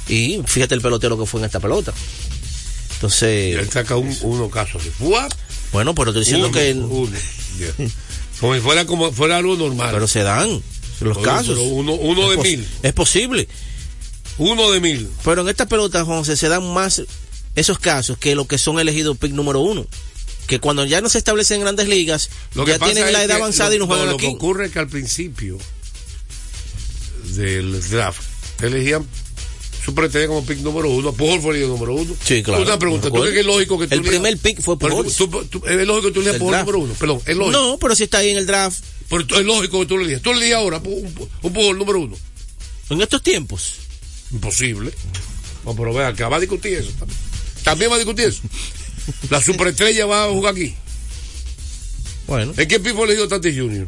Y 0.07 0.41
fíjate 0.45 0.75
el 0.75 0.81
pelotero 0.81 1.17
que 1.17 1.25
fue 1.25 1.39
en 1.41 1.45
esta 1.45 1.59
pelota. 1.59 1.93
Y 1.93 2.93
Entonces, 2.95 3.57
él 3.59 3.69
saca 3.69 3.95
un, 3.97 4.15
uno 4.21 4.49
caso 4.49 4.77
así. 4.79 4.89
Bueno, 5.71 5.93
pero 5.93 6.09
estoy 6.11 6.21
diciendo 6.23 6.47
Uno, 6.47 6.57
que 6.57 6.73
uno. 6.73 7.17
Como 8.39 8.53
si 8.55 8.59
fuera 8.61 8.85
como 8.85 9.11
fuera 9.13 9.37
algo 9.37 9.55
normal. 9.55 9.91
pero 9.93 10.07
se 10.07 10.21
dan 10.23 10.49
los 10.49 10.61
Pero- 10.99 11.21
casos. 11.21 11.57
pero 11.57 11.61
uno, 11.63 11.93
uno 11.93 12.29
de 12.31 12.37
mil. 12.37 12.67
Es 12.83 12.93
posible. 12.93 13.47
Uno 14.37 14.71
de 14.71 14.79
mil. 14.81 15.09
Pero 15.23 15.41
en 15.41 15.49
esta 15.49 15.65
pelota, 15.67 16.03
José, 16.03 16.35
se 16.35 16.49
dan 16.49 16.73
más 16.73 17.01
esos 17.55 17.79
casos 17.79 18.17
que 18.17 18.35
lo 18.35 18.45
que 18.47 18.57
son 18.57 18.79
elegidos 18.79 19.17
pick 19.17 19.31
número 19.31 19.59
uno. 19.61 19.85
Que 20.47 20.59
cuando 20.59 20.85
ya 20.85 21.01
no 21.01 21.09
se 21.09 21.17
establecen 21.17 21.55
en 21.57 21.61
grandes 21.61 21.87
ligas, 21.87 22.29
Lo 22.53 22.65
que 22.65 22.71
ya 22.71 22.79
tienen 22.79 23.11
la 23.11 23.23
edad 23.23 23.35
que 23.37 23.41
avanzada 23.41 23.69
lo- 23.69 23.75
y 23.75 23.79
no 23.79 23.87
juegan 23.87 24.09
Lo 24.09 24.17
que 24.17 24.27
aquí. 24.27 24.35
ocurre 24.35 24.67
es 24.67 24.71
que 24.71 24.79
al 24.79 24.87
principio 24.87 25.57
del 27.35 27.81
draft 27.89 28.21
elegían 28.61 29.05
su 29.83 29.93
pretendiente 29.93 30.27
como 30.27 30.45
pick 30.45 30.59
número 30.59 30.89
uno. 30.89 31.11
Pujol 31.13 31.41
fue 31.41 31.61
el 31.61 31.67
número 31.67 31.93
uno. 31.93 32.15
Sí, 32.23 32.41
claro. 32.41 32.63
Una 32.63 32.79
pregunta. 32.79 33.09
¿Tú 33.09 33.15
crees 33.19 33.33
que 33.33 33.39
es 33.41 33.45
lógico 33.45 33.77
que 33.79 33.87
tú 33.87 33.93
El 33.95 34.01
primer 34.01 34.37
pick 34.37 34.61
fue 34.61 34.77
Pujols. 34.79 35.15
tú- 35.15 35.27
tú- 35.49 35.61
Es 35.65 35.85
lógico 35.87 36.07
que 36.07 36.13
tú 36.13 36.19
elijas 36.21 36.39
draft. 36.39 36.59
número 36.67 36.79
uno. 36.79 36.93
Perdón, 36.95 37.21
es 37.25 37.35
lógico. 37.35 37.59
No, 37.59 37.77
pero 37.77 37.95
si 37.95 38.03
está 38.03 38.19
ahí 38.19 38.29
en 38.29 38.37
el 38.37 38.45
draft, 38.47 38.83
Pero 39.09 39.21
es 39.39 39.45
lógico 39.45 39.79
que 39.81 39.85
tú 39.85 39.97
lo 39.97 40.03
elijas. 40.03 40.21
Tú 40.23 40.33
le 40.33 40.39
elijas 40.41 40.57
ahora 40.59 40.77
un, 40.83 41.29
un 41.43 41.53
Pujol 41.53 41.77
número 41.77 41.99
uno. 41.99 42.17
en 42.89 43.01
estos 43.01 43.21
tiempos. 43.21 43.73
Imposible. 44.31 44.91
No, 45.65 45.75
pero 45.75 45.93
vea, 45.93 46.13
que 46.13 46.23
va 46.23 46.37
a 46.37 46.39
discutir 46.39 46.73
eso. 46.73 46.89
También, 46.99 47.17
También 47.65 47.91
va 47.91 47.95
a 47.95 47.99
discutir 47.99 48.25
eso. 48.27 48.41
La 49.29 49.41
superestrella 49.41 50.05
va 50.05 50.23
a 50.25 50.29
jugar 50.29 50.53
aquí. 50.53 50.73
Bueno, 52.27 52.53
¿En 52.57 52.67
qué 52.67 52.79
pick 52.79 52.95
fue 52.95 53.03
elegido 53.05 53.27
Tatis 53.27 53.55
Jr.? 53.55 53.87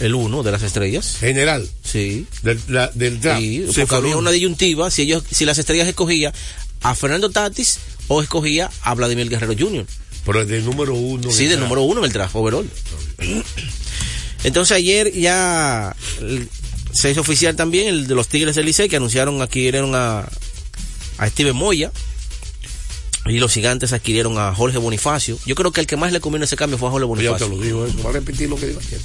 el 0.00 0.14
uno 0.14 0.42
de 0.42 0.52
las 0.52 0.62
estrellas. 0.62 1.16
General. 1.20 1.66
Sí. 1.82 2.26
Del, 2.42 2.60
la- 2.68 2.90
del 2.92 3.18
draft. 3.20 3.40
Sí, 3.40 3.64
porque 3.80 3.94
había 3.94 4.16
una 4.18 4.30
disyuntiva 4.30 4.90
si 4.90 5.02
ellos, 5.02 5.22
si 5.30 5.46
las 5.46 5.56
estrellas 5.56 5.88
escogía 5.88 6.34
a 6.82 6.94
Fernando 6.94 7.30
Tatis 7.30 7.78
o 8.08 8.20
escogía 8.20 8.70
a 8.82 8.94
Vladimir 8.94 9.30
Guerrero 9.30 9.54
Jr. 9.58 9.86
Pero 10.26 10.42
es 10.42 10.48
del 10.48 10.66
número 10.66 10.92
uno. 10.94 11.30
Sí, 11.30 11.46
del 11.46 11.60
número 11.60 11.80
uno 11.82 12.00
en 12.00 12.06
el 12.06 12.12
draft 12.12 12.34
overall. 12.36 12.68
Entonces 14.44 14.76
ayer 14.76 15.12
ya 15.14 15.96
se 16.92 17.10
hizo 17.10 17.22
oficial 17.22 17.56
también 17.56 17.88
el 17.88 18.06
de 18.06 18.14
los 18.14 18.28
Tigres 18.28 18.54
del 18.54 18.66
Licey 18.66 18.88
que 18.90 18.96
anunciaron 18.96 19.40
adquirieron 19.40 19.94
a, 19.94 20.28
a 21.18 21.28
Steven 21.28 21.56
Moya 21.56 21.90
y 23.28 23.38
los 23.38 23.52
gigantes 23.52 23.92
adquirieron 23.92 24.38
a 24.38 24.54
Jorge 24.54 24.78
Bonifacio. 24.78 25.38
Yo 25.46 25.54
creo 25.54 25.72
que 25.72 25.80
el 25.80 25.86
que 25.86 25.96
más 25.96 26.12
le 26.12 26.20
conviene 26.20 26.44
ese 26.46 26.56
cambio 26.56 26.78
fue 26.78 26.88
a 26.88 26.92
Jorge 26.92 27.06
Ya 27.06 27.36
te 27.36 27.44
Bonifacio. 27.44 27.48
lo 27.48 27.58
digo 27.62 27.86
eso. 27.86 28.02
Va 28.02 28.10
a 28.10 28.12
repetir 28.14 28.48
lo 28.48 28.56
que 28.56 28.66
digo 28.66 28.80
ayer. 28.80 29.00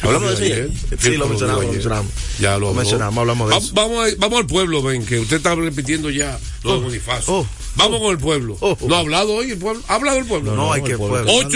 Hablamos 0.00 0.28
de 0.28 0.34
eso 0.34 0.44
ayer. 0.44 0.70
Sí, 1.00 1.10
lo 1.16 1.24
te 1.24 1.30
mencionamos, 1.30 1.64
lo 1.64 1.70
mencionamos. 1.72 2.12
Ya 2.38 2.56
lo 2.58 2.72
mencionamos, 2.72 3.18
hablamos 3.20 3.50
de 3.50 3.56
eso. 3.56 3.70
Vamos, 3.74 4.06
a- 4.08 4.14
vamos 4.18 4.38
al 4.38 4.46
pueblo, 4.46 4.80
ven, 4.82 5.04
que 5.04 5.18
usted 5.18 5.38
está 5.38 5.54
repitiendo 5.56 6.08
ya 6.10 6.38
lo 6.62 6.72
de 6.74 6.78
Oh, 6.78 6.82
Bonifacio. 6.82 7.34
oh, 7.34 7.46
vamos 7.74 8.00
con 8.00 8.10
el 8.12 8.18
pueblo. 8.18 8.56
oh, 8.60 8.76
oh. 8.80 8.88
¿No 8.88 8.94
ha 8.94 8.98
hablado 9.00 9.34
hoy 9.34 9.50
el 9.50 9.58
pueblo? 9.58 9.82
¿Ha 9.88 9.94
hablado 9.96 10.18
el 10.18 10.24
pueblo? 10.26 10.54
No, 10.54 10.72
hay 10.72 10.82
el 10.82 10.86
que 10.86 10.96
pueblo. 10.96 11.24
pueblo. 11.24 11.48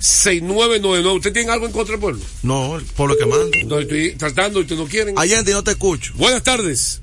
809-685-6999. 0.00 1.14
¿Usted 1.16 1.32
tiene 1.34 1.50
algo 1.52 1.66
en 1.66 1.72
contra 1.72 1.92
del 1.92 2.00
pueblo? 2.00 2.22
No, 2.42 2.76
el 2.78 2.84
pueblo 2.84 3.16
que 3.18 3.26
manda. 3.26 3.44
No, 3.66 3.78
estoy 3.80 4.12
tratando 4.16 4.60
y 4.60 4.62
ustedes 4.62 4.80
no 4.80 4.86
quieren. 4.88 5.18
Allende, 5.18 5.52
no 5.52 5.62
te 5.62 5.72
escucho. 5.72 6.12
Buenas 6.16 6.42
tardes. 6.42 7.02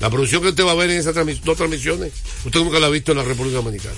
La 0.00 0.10
producción 0.10 0.42
que 0.42 0.48
usted 0.50 0.64
va 0.64 0.72
a 0.72 0.76
ver 0.76 0.90
en 0.90 0.98
esas 0.98 1.14
transmis- 1.16 1.40
dos 1.42 1.56
transmisiones, 1.56 2.12
usted 2.44 2.60
nunca 2.60 2.78
la 2.78 2.86
ha 2.86 2.90
visto 2.90 3.10
en 3.12 3.18
la 3.18 3.24
República 3.24 3.56
Dominicana. 3.56 3.96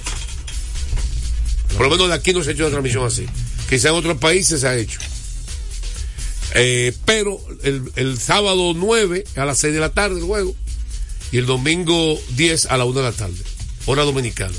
Por 1.75 1.83
lo 1.83 1.91
menos 1.91 2.09
de 2.09 2.15
aquí 2.15 2.33
no 2.33 2.43
se 2.43 2.51
ha 2.51 2.53
hecho 2.53 2.63
una 2.65 2.71
transmisión 2.71 3.05
así. 3.07 3.27
Quizá 3.71 3.89
en 3.91 3.95
otros 3.95 4.19
países 4.19 4.61
se 4.61 4.69
ha 4.69 4.77
hecho. 4.77 4.99
Eh, 6.55 6.93
pero 7.05 7.39
el, 7.63 7.91
el 7.97 8.19
sábado 8.19 8.73
9 8.75 9.25
a 9.37 9.45
las 9.45 9.59
6 9.59 9.73
de 9.73 9.79
la 9.81 9.91
tarde 9.93 10.19
el 10.19 10.25
juego 10.27 10.55
y 11.31 11.39
el 11.39 11.47
domingo 11.47 12.19
10 12.31 12.67
a 12.67 12.77
la 12.77 12.85
1 12.85 12.99
de 12.99 13.05
la 13.05 13.13
tarde, 13.13 13.37
hora 13.87 14.03
dominicana. 14.03 14.55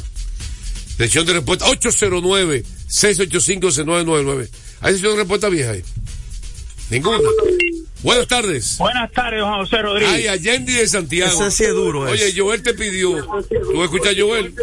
Sesión 0.97 1.25
de 1.25 1.33
respuesta 1.33 1.65
809-685-6999. 1.65 4.49
¿Hay 4.81 4.93
sesión 4.93 5.11
de 5.13 5.17
respuesta 5.17 5.49
vieja 5.49 5.71
ahí? 5.71 5.83
Ninguna. 6.89 7.17
Buenas 8.03 8.27
tardes. 8.27 8.77
Buenas 8.77 9.11
tardes, 9.11 9.41
Juan 9.43 9.59
José 9.59 9.81
Rodríguez. 9.81 10.13
Ay, 10.13 10.27
Allende 10.27 10.71
de 10.73 10.87
Santiago. 10.87 11.41
Ese 11.41 11.51
sí 11.51 11.63
es 11.65 11.73
duro, 11.73 12.01
Oye, 12.01 12.29
ese. 12.29 12.39
Joel 12.39 12.63
te 12.63 12.73
pidió. 12.73 13.15
¿Tú 13.71 13.83
escuchas 13.83 14.15
Joel? 14.17 14.53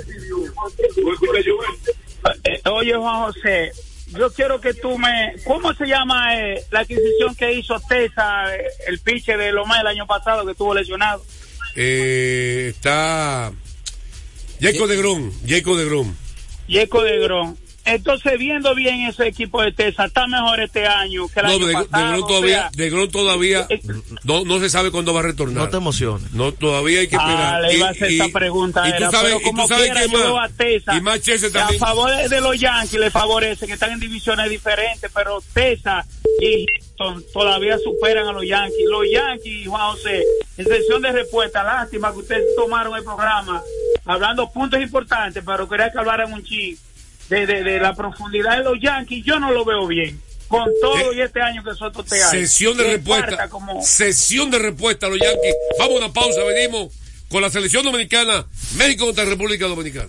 Eh, 2.44 2.60
Oye, 2.70 2.94
Juan 2.96 3.32
José, 3.32 3.70
yo 4.18 4.32
quiero 4.32 4.60
que 4.60 4.74
tú 4.74 4.98
me... 4.98 5.34
¿Cómo 5.44 5.72
se 5.74 5.86
llama 5.86 6.36
eh, 6.36 6.62
la 6.70 6.80
adquisición 6.80 7.34
que 7.36 7.52
hizo 7.52 7.80
Tesa, 7.88 8.54
eh, 8.54 8.64
el 8.86 8.98
piche 8.98 9.36
de 9.36 9.52
Loma 9.52 9.80
el 9.80 9.86
año 9.86 10.06
pasado 10.06 10.44
que 10.44 10.52
estuvo 10.52 10.74
lesionado? 10.74 11.24
Eh, 11.76 12.72
está 12.74 13.52
Jacob 14.60 14.88
de 14.88 14.96
Grom. 14.96 15.32
Jacob 15.46 15.76
de 15.76 15.84
Grom. 15.84 16.14
Yeco 16.66 17.02
de 17.02 17.18
Gron. 17.18 17.56
Entonces, 17.88 18.38
viendo 18.38 18.74
bien 18.74 19.00
ese 19.02 19.26
equipo 19.26 19.62
de 19.62 19.72
Tesa, 19.72 20.06
está 20.06 20.26
mejor 20.26 20.60
este 20.60 20.86
año 20.86 21.26
que 21.28 21.40
el 21.40 21.46
No, 21.46 21.52
año 21.52 21.66
de, 21.66 21.74
de 21.76 21.84
pasado. 21.86 22.24
O 22.24 22.26
todavía, 22.26 22.56
sea, 22.60 22.70
de 22.74 22.90
Grom 22.90 23.08
todavía 23.10 23.68
no, 24.24 24.44
no 24.44 24.58
se 24.60 24.68
sabe 24.70 24.90
cuándo 24.90 25.12
va 25.14 25.20
a 25.20 25.24
retornar. 25.24 25.64
No 25.64 25.68
te 25.70 25.76
emociones. 25.76 26.32
No, 26.32 26.52
todavía 26.52 27.00
hay 27.00 27.08
que 27.08 27.16
Ah, 27.18 27.28
esperar. 27.30 27.62
le 27.62 27.74
iba 27.76 27.86
a 27.88 27.90
hacer 27.90 28.32
pregunta. 28.32 28.88
Y 28.88 28.92
tú 29.02 29.10
sabes, 29.10 29.20
pero 29.34 29.40
y 29.40 29.42
como 29.42 29.62
tú 29.62 29.68
sabes 29.68 29.84
quiera, 29.90 30.06
yo 30.06 30.18
veo 30.18 30.38
a 30.38 30.42
más. 30.42 30.56
Tesa, 30.56 30.94
Y 30.96 31.00
más 31.00 31.20
Chelsea 31.20 31.50
que 31.50 31.58
a 31.58 31.60
también. 31.62 31.80
favor 31.80 32.10
de, 32.16 32.28
de 32.28 32.40
los 32.40 32.58
Yankees 32.58 33.00
le 33.00 33.10
favorece, 33.10 33.66
que 33.66 33.72
están 33.74 33.92
en 33.92 34.00
divisiones 34.00 34.48
diferentes, 34.50 35.10
pero 35.14 35.42
Tesa 35.52 36.04
y 36.40 36.66
Houston 36.98 37.24
todavía 37.32 37.78
superan 37.78 38.26
a 38.28 38.32
los 38.32 38.46
Yankees. 38.46 38.86
Los 38.90 39.04
Yankees, 39.10 39.66
Juan 39.68 39.90
José, 39.92 40.24
en 40.56 40.66
sesión 40.66 41.02
de 41.02 41.12
respuesta, 41.12 41.62
lástima 41.62 42.12
que 42.12 42.18
ustedes 42.18 42.44
tomaron 42.56 42.96
el 42.96 43.04
programa 43.04 43.62
hablando 44.04 44.50
puntos 44.50 44.80
importantes, 44.80 45.42
pero 45.44 45.68
quería 45.68 45.90
que 45.90 45.98
hablaran 45.98 46.32
un 46.32 46.42
ching 46.42 46.76
de, 47.28 47.46
de, 47.46 47.62
de 47.62 47.78
la 47.80 47.94
profundidad 47.94 48.56
de 48.58 48.64
los 48.64 48.80
Yankees. 48.80 49.24
Yo 49.24 49.38
no 49.40 49.52
lo 49.52 49.64
veo 49.64 49.86
bien. 49.86 50.20
Con 50.48 50.66
todo 50.80 51.12
y 51.12 51.20
este 51.20 51.42
año 51.42 51.62
que 51.62 51.74
Soto 51.74 52.02
te 52.02 52.22
hay. 52.22 52.30
Sesión 52.30 52.76
de 52.76 52.84
respuesta. 52.84 53.48
como- 53.50 53.82
Sesión 53.82 54.50
de 54.50 54.58
respuesta 54.58 55.06
a 55.06 55.10
los 55.10 55.18
Yankees. 55.20 55.54
Vamos 55.78 55.96
a 56.00 56.04
una 56.06 56.12
pausa, 56.12 56.42
venimos 56.44 56.92
con 57.28 57.42
la 57.42 57.50
selección 57.50 57.84
dominicana, 57.84 58.46
México 58.78 59.04
contra 59.04 59.26
República 59.26 59.66
Dominicana. 59.66 60.08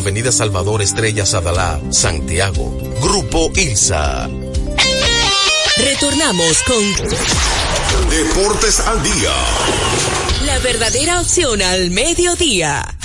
Avenida 0.01 0.31
Salvador 0.31 0.81
Estrella 0.81 1.27
Sadalá, 1.27 1.79
Santiago. 1.91 2.75
Grupo 3.03 3.51
ILSA. 3.55 4.27
Retornamos 5.77 6.63
con 6.63 8.09
Deportes 8.09 8.79
al 8.79 9.03
día. 9.03 9.31
la 10.47 10.57
verdadera 10.57 11.21
opción 11.21 11.61
al 11.61 11.91
mediodía. 11.91 12.97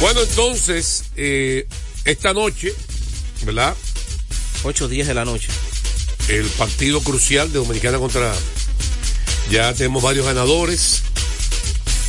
Bueno, 0.00 0.22
entonces, 0.22 1.04
eh, 1.16 1.66
esta 2.06 2.32
noche, 2.32 2.74
¿verdad? 3.42 3.76
8 4.62 4.88
días 4.88 5.06
de 5.06 5.12
la 5.12 5.26
noche. 5.26 5.48
El 6.28 6.46
partido 6.46 7.02
crucial 7.02 7.52
de 7.52 7.58
Dominicana 7.58 7.98
contra. 7.98 8.34
Ya 9.50 9.74
tenemos 9.74 10.02
varios 10.02 10.24
ganadores, 10.24 11.02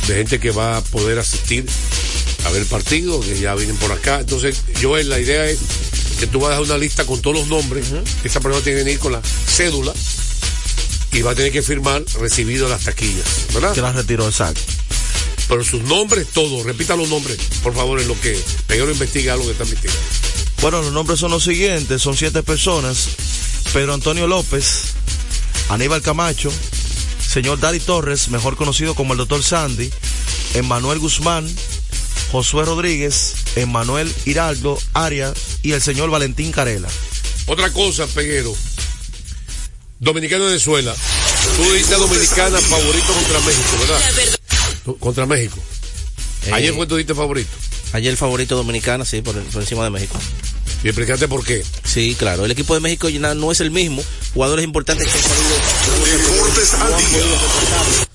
de 0.08 0.14
gente 0.14 0.40
que 0.40 0.50
va 0.50 0.78
a 0.78 0.80
poder 0.80 1.18
asistir 1.18 1.66
a 2.46 2.50
ver 2.50 2.62
el 2.62 2.68
partido, 2.68 3.20
que 3.20 3.38
ya 3.38 3.54
vienen 3.54 3.76
por 3.76 3.92
acá. 3.92 4.20
Entonces, 4.20 4.62
Joel, 4.80 5.08
la 5.08 5.18
idea 5.18 5.46
es 5.46 5.58
que 6.18 6.26
tú 6.26 6.40
vas 6.40 6.48
a 6.48 6.50
dejar 6.50 6.64
una 6.64 6.78
lista 6.78 7.04
con 7.04 7.20
todos 7.20 7.36
los 7.36 7.48
nombres. 7.48 7.86
Esa 8.24 8.40
persona 8.40 8.62
tiene 8.62 8.78
que 8.78 8.84
venir 8.84 8.98
con 8.98 9.12
la 9.12 9.22
cédula 9.22 9.92
y 11.12 11.22
va 11.22 11.32
a 11.32 11.34
tener 11.34 11.52
que 11.52 11.62
firmar 11.62 12.04
recibido 12.20 12.68
las 12.68 12.84
taquillas, 12.84 13.46
¿verdad? 13.54 13.72
Que 13.72 13.80
la 13.80 13.92
retiró, 13.92 14.26
exacto. 14.26 14.60
Pero 15.48 15.64
sus 15.64 15.82
nombres, 15.82 16.26
todos, 16.32 16.64
repita 16.64 16.96
los 16.96 17.08
nombres, 17.08 17.38
por 17.62 17.74
favor, 17.74 18.00
en 18.00 18.08
lo 18.08 18.20
que 18.20 18.38
Peguero 18.66 18.90
investiga 18.90 19.34
algo 19.34 19.44
que 19.46 19.52
está 19.52 19.64
investigando. 19.64 20.00
Bueno, 20.60 20.82
los 20.82 20.92
nombres 20.92 21.20
son 21.20 21.30
los 21.30 21.44
siguientes, 21.44 22.02
son 22.02 22.16
siete 22.16 22.42
personas. 22.42 23.08
Pedro 23.72 23.94
Antonio 23.94 24.26
López, 24.26 24.94
Aníbal 25.68 26.02
Camacho, 26.02 26.50
señor 27.26 27.60
Dari 27.60 27.80
Torres, 27.80 28.28
mejor 28.28 28.56
conocido 28.56 28.94
como 28.94 29.12
el 29.12 29.18
doctor 29.18 29.42
Sandy, 29.42 29.90
Emmanuel 30.54 30.98
Guzmán, 30.98 31.46
Josué 32.32 32.64
Rodríguez, 32.64 33.34
Emmanuel 33.56 34.12
Hiraldo 34.24 34.78
Arias 34.94 35.32
y 35.62 35.72
el 35.72 35.80
señor 35.82 36.10
Valentín 36.10 36.52
Carela. 36.52 36.88
Otra 37.46 37.72
cosa, 37.72 38.06
Peguero. 38.08 38.54
Dominicana-Venezuela. 40.00 40.94
Tú 41.56 41.72
dices 41.72 41.98
Dominicana 41.98 42.58
favorito 42.60 43.12
contra 43.12 43.40
México, 43.40 43.76
¿verdad? 43.80 44.00
Tú- 44.84 44.98
Contra 44.98 45.26
México. 45.26 45.56
Ayer 46.52 46.74
fue 46.74 46.86
tu 46.86 46.96
diste 46.96 47.14
favorito. 47.14 47.50
Ayer 47.92 48.10
el 48.10 48.16
favorito 48.16 48.56
dominicana, 48.56 49.04
sí, 49.04 49.22
por, 49.22 49.40
por 49.44 49.62
encima 49.62 49.84
de 49.84 49.90
México. 49.90 50.18
Y 50.84 50.88
explicaste 50.88 51.26
por 51.28 51.44
qué. 51.44 51.64
Sí, 51.84 52.14
claro. 52.18 52.44
El 52.44 52.50
equipo 52.50 52.74
de 52.74 52.80
México 52.80 53.08
ya 53.08 53.34
no 53.34 53.50
es 53.50 53.60
el 53.60 53.70
mismo. 53.70 54.02
Jugadores 54.34 54.64
importantes 54.64 55.06
que 55.08 55.18
han 55.18 55.24
salido. 55.24 56.22
Deportes 56.22 56.74
al 56.74 56.88
día. 56.96 58.06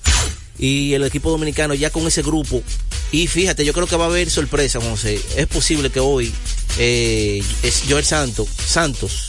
Y 0.58 0.94
el 0.94 1.04
equipo 1.04 1.30
dominicano 1.30 1.74
ya 1.74 1.90
con 1.90 2.06
ese 2.06 2.22
grupo. 2.22 2.62
Y 3.12 3.26
fíjate, 3.28 3.64
yo 3.64 3.72
creo 3.74 3.86
que 3.86 3.96
va 3.96 4.04
a 4.04 4.08
haber 4.08 4.30
sorpresa, 4.30 4.80
José. 4.80 5.20
Es 5.36 5.46
posible 5.46 5.90
que 5.90 6.00
hoy 6.00 6.32
eh, 6.78 7.42
es 7.62 7.82
Joel 7.88 8.04
Santos, 8.04 8.48
Santos 8.66 9.26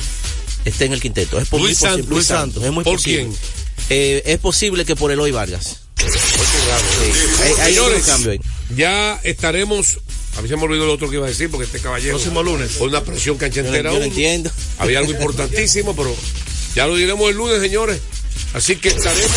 esté 0.65 0.85
en 0.85 0.93
el 0.93 1.01
quinteto. 1.01 1.37
Es 1.39 1.49
por- 1.49 1.59
Luis 1.59 1.77
Santos, 1.77 1.97
posible. 2.07 2.15
Luis 2.15 2.25
Santos. 2.27 2.63
Es 2.63 2.71
muy 2.71 2.83
¿Por 2.85 2.95
posible. 2.95 3.23
quién? 3.23 3.37
Eh, 3.89 4.23
es 4.25 4.39
posible 4.39 4.85
que 4.85 4.95
por 4.95 5.11
Eloy 5.11 5.31
Vargas. 5.31 5.77
Sí, 5.97 6.05
hay, 7.43 7.51
hay 7.51 7.77
un 7.77 7.85
Señores, 7.85 8.05
cambio 8.05 8.31
ahí. 8.31 8.39
ya 8.75 9.19
estaremos 9.23 9.99
A 10.37 10.41
mí 10.41 10.47
se 10.49 10.55
me 10.57 10.63
olvidó 10.63 10.85
lo 10.85 10.93
otro 10.93 11.09
que 11.09 11.17
iba 11.17 11.25
a 11.25 11.29
decir 11.29 11.49
porque 11.51 11.65
este 11.65 11.79
caballero. 11.79 12.15
Próximo 12.15 12.41
lunes. 12.41 12.71
Por 12.73 12.87
una 12.87 13.03
presión 13.03 13.37
cancha 13.37 13.57
Yo 13.57 13.61
no- 13.63 13.67
entera. 13.67 13.89
yo 13.91 13.93
no 13.99 14.05
uno. 14.05 14.05
entiendo. 14.05 14.49
Había 14.79 14.99
algo 14.99 15.11
importantísimo, 15.11 15.95
pero 15.95 16.15
ya 16.75 16.87
lo 16.87 16.95
diremos 16.95 17.29
el 17.29 17.35
lunes, 17.35 17.61
señores. 17.61 17.99
Así 18.53 18.77
que 18.77 18.89
estaremos. 18.89 19.31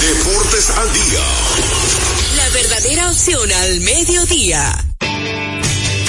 Deportes 0.00 0.70
al 0.70 0.92
día. 0.92 1.24
Verdadera 2.70 3.10
opción 3.10 3.50
al 3.50 3.80
mediodía. 3.80 4.89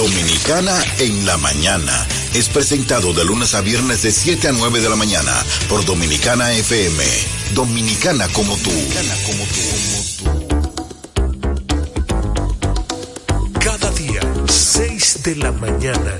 Dominicana 0.00 0.82
en 0.98 1.26
la 1.26 1.36
mañana. 1.36 2.08
Es 2.32 2.48
presentado 2.48 3.12
de 3.12 3.22
lunes 3.22 3.54
a 3.54 3.60
viernes 3.60 4.00
de 4.00 4.10
7 4.10 4.48
a 4.48 4.52
9 4.52 4.80
de 4.80 4.88
la 4.88 4.96
mañana 4.96 5.30
por 5.68 5.84
Dominicana 5.84 6.54
FM. 6.54 7.04
Dominicana 7.52 8.26
como 8.28 8.56
tú. 8.56 8.70
Cada 13.60 13.90
día, 13.90 14.22
6 14.48 15.22
de 15.22 15.36
la 15.36 15.52
mañana. 15.52 16.18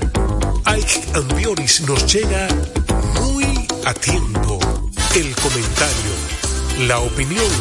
Ike 0.65 1.01
Ambioris 1.15 1.81
nos 1.81 2.05
llega 2.05 2.47
muy 3.19 3.67
a 3.83 3.95
tiempo. 3.95 4.59
El 5.15 5.35
comentario, 5.37 6.13
la 6.85 6.99
opinión, 6.99 7.51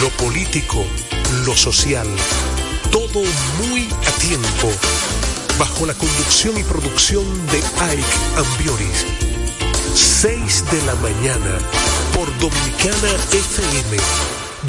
lo 0.00 0.08
político, 0.16 0.86
lo 1.44 1.54
social. 1.54 2.08
Todo 2.90 3.22
muy 3.58 3.88
a 4.06 4.10
tiempo. 4.22 4.72
Bajo 5.58 5.86
la 5.86 5.94
conducción 5.94 6.58
y 6.58 6.64
producción 6.64 7.24
de 7.46 7.58
Ike 7.58 8.04
Ambioris. 8.36 9.06
6 9.94 10.64
de 10.72 10.82
la 10.82 10.94
mañana 10.96 11.58
por 12.12 12.26
Dominicana 12.38 13.12
FM. 13.30 13.96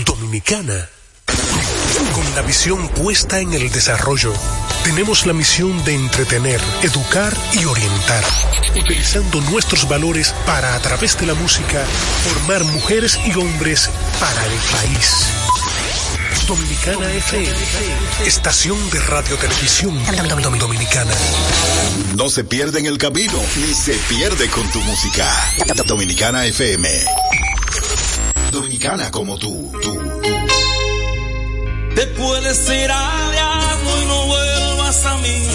Dominicana. 0.06 0.90
Con 2.14 2.36
la 2.36 2.44
visión 2.44 2.88
puesta 2.90 3.40
en 3.40 3.54
el 3.54 3.72
desarrollo, 3.72 4.32
tenemos 4.84 5.26
la 5.26 5.34
misión 5.34 5.84
de 5.86 5.96
entretener, 5.96 6.62
educar 6.84 7.36
y 7.54 7.66
orientar, 7.66 8.24
utilizando 8.80 9.42
nuestros 9.42 9.90
valores 9.90 10.34
para, 10.46 10.76
a 10.76 10.80
través 10.80 11.18
de 11.20 11.26
la 11.26 11.34
música, 11.34 11.84
formar 12.24 12.64
mujeres 12.66 13.20
y 13.26 13.34
hombres 13.34 13.90
para 14.20 14.46
el 14.46 14.60
país. 14.72 15.26
Dominicana 16.48 17.12
FM, 17.12 17.50
estación 18.26 18.90
de 18.92 19.00
radio 19.00 19.36
televisión 19.38 20.00
dominicana. 20.60 21.12
No 22.16 22.30
se 22.30 22.44
pierde 22.44 22.80
en 22.80 22.86
el 22.86 23.00
camino, 23.00 23.40
ni 23.56 23.74
se 23.74 23.94
pierde 24.08 24.48
con 24.50 24.70
tu 24.72 24.80
música. 24.82 25.26
Dominicana 25.88 26.46
FM. 26.46 26.88
Dominicana 28.52 29.10
como 29.10 29.40
tú, 29.40 29.72
tú, 29.82 29.96
tú. 29.96 30.36
Te 31.96 32.06
puedes 32.08 32.70
ir 32.70 32.92
al 32.92 33.32
diablo 33.32 34.02
y 34.02 34.06
no 34.06 34.26
vuelvas 34.28 35.06
a 35.06 35.18
mí. 35.18 35.48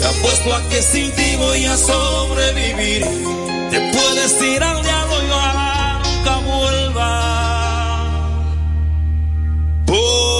Te 0.00 0.06
apuesto 0.06 0.54
a 0.54 0.68
que 0.68 0.82
sin 0.82 1.12
ti 1.12 1.36
voy 1.36 1.64
a 1.66 1.76
sobrevivir. 1.76 3.02
Te 3.70 3.92
puedes 3.92 4.42
ir 4.42 4.62
al 4.62 4.82
diablo 4.82 5.05
Por 9.86 10.35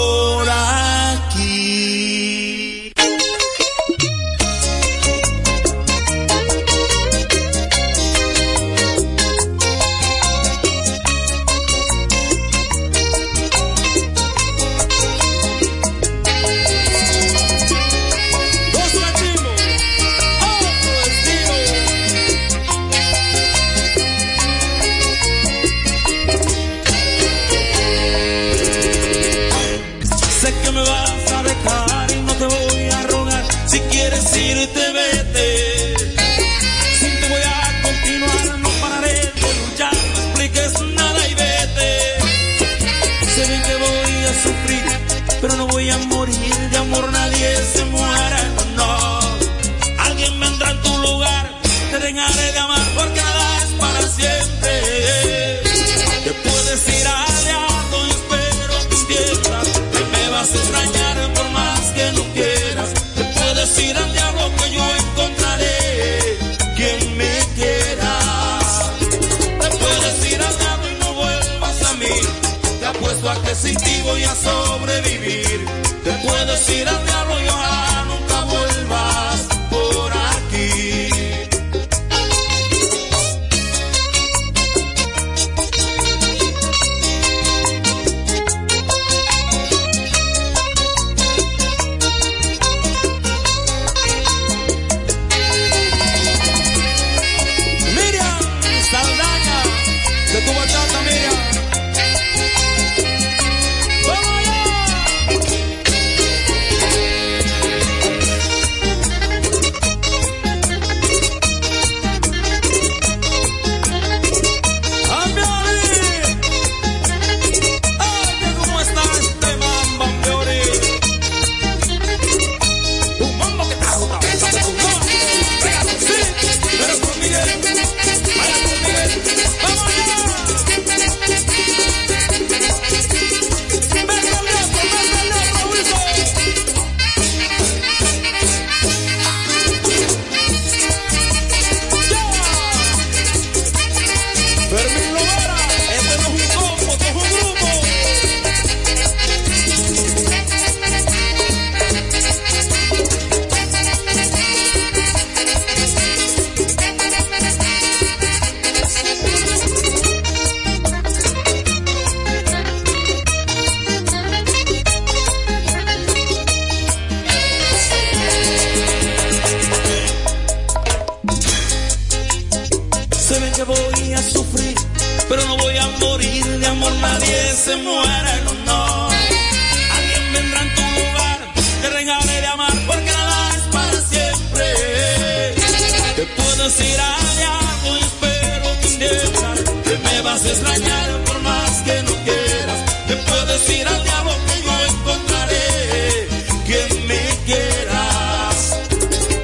extrañar 190.44 191.24
por 191.24 191.40
más 191.40 191.82
que 191.82 192.02
no 192.02 192.12
quieras. 192.24 192.80
Te 193.08 193.16
puedes 193.16 193.70
ir 193.70 193.86
al 193.86 194.02
diablo 194.02 194.32
que 194.46 194.62
yo 194.62 194.72
encontraré 194.92 196.28
quien 196.66 197.06
me 197.06 197.22
quieras. 197.46 198.78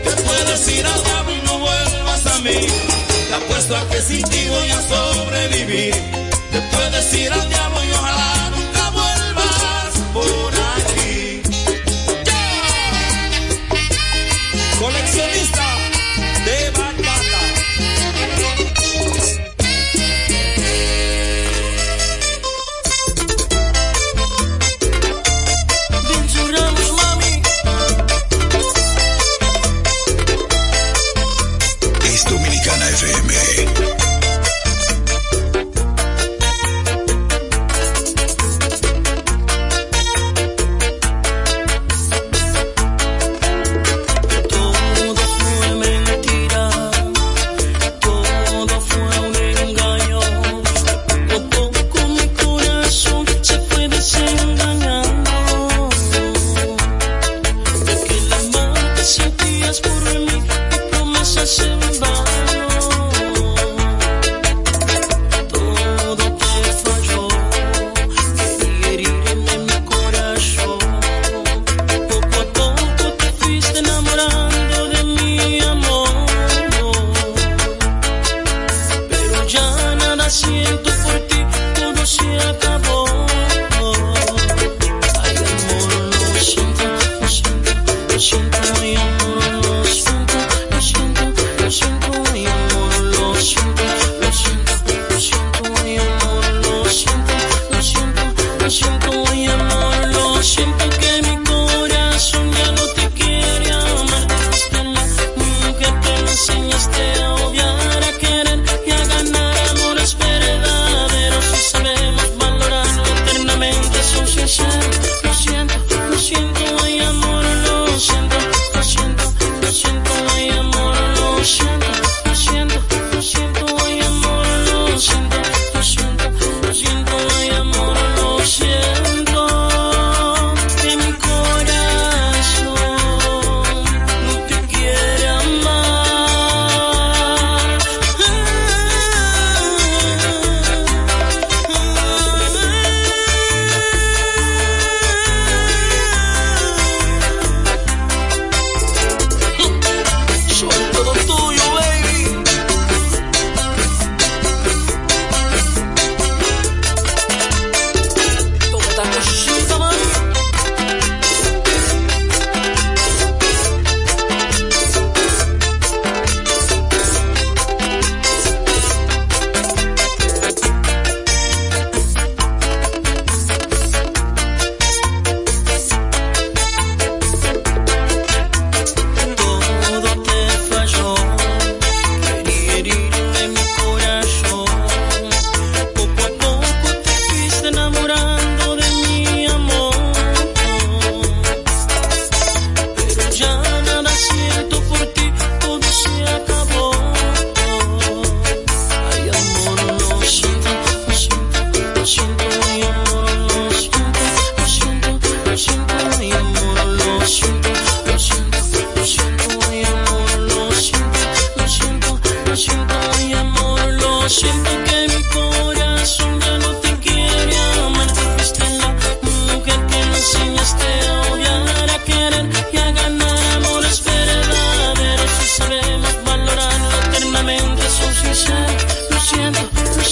Te 0.05 0.23
puedes 0.23 0.69
ir 0.69 0.87
al 0.87 1.05
diablo 1.05 1.33
y 1.35 1.43
no 1.47 1.59
vuelvas 1.59 2.27
a 2.27 2.39
mí. 2.41 2.67
Te 3.29 3.35
apuesto 3.35 3.77
a 3.77 3.89
que 3.89 4.01
sin 4.03 4.23
ti 4.25 4.49
voy 4.49 4.71
a 4.71 4.83
sobrevivir. 4.83 5.95
Te 6.51 6.61
puedes 6.61 7.15
ir 7.15 7.33
al 7.33 7.49
diablo 7.49 7.62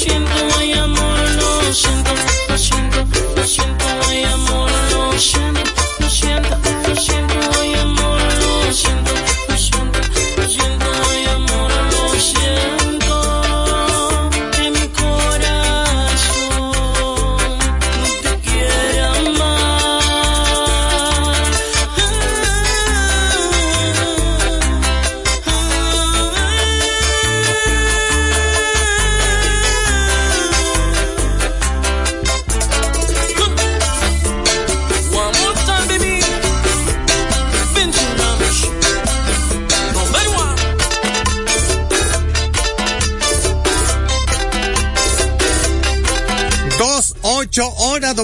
shrimp 0.01 0.40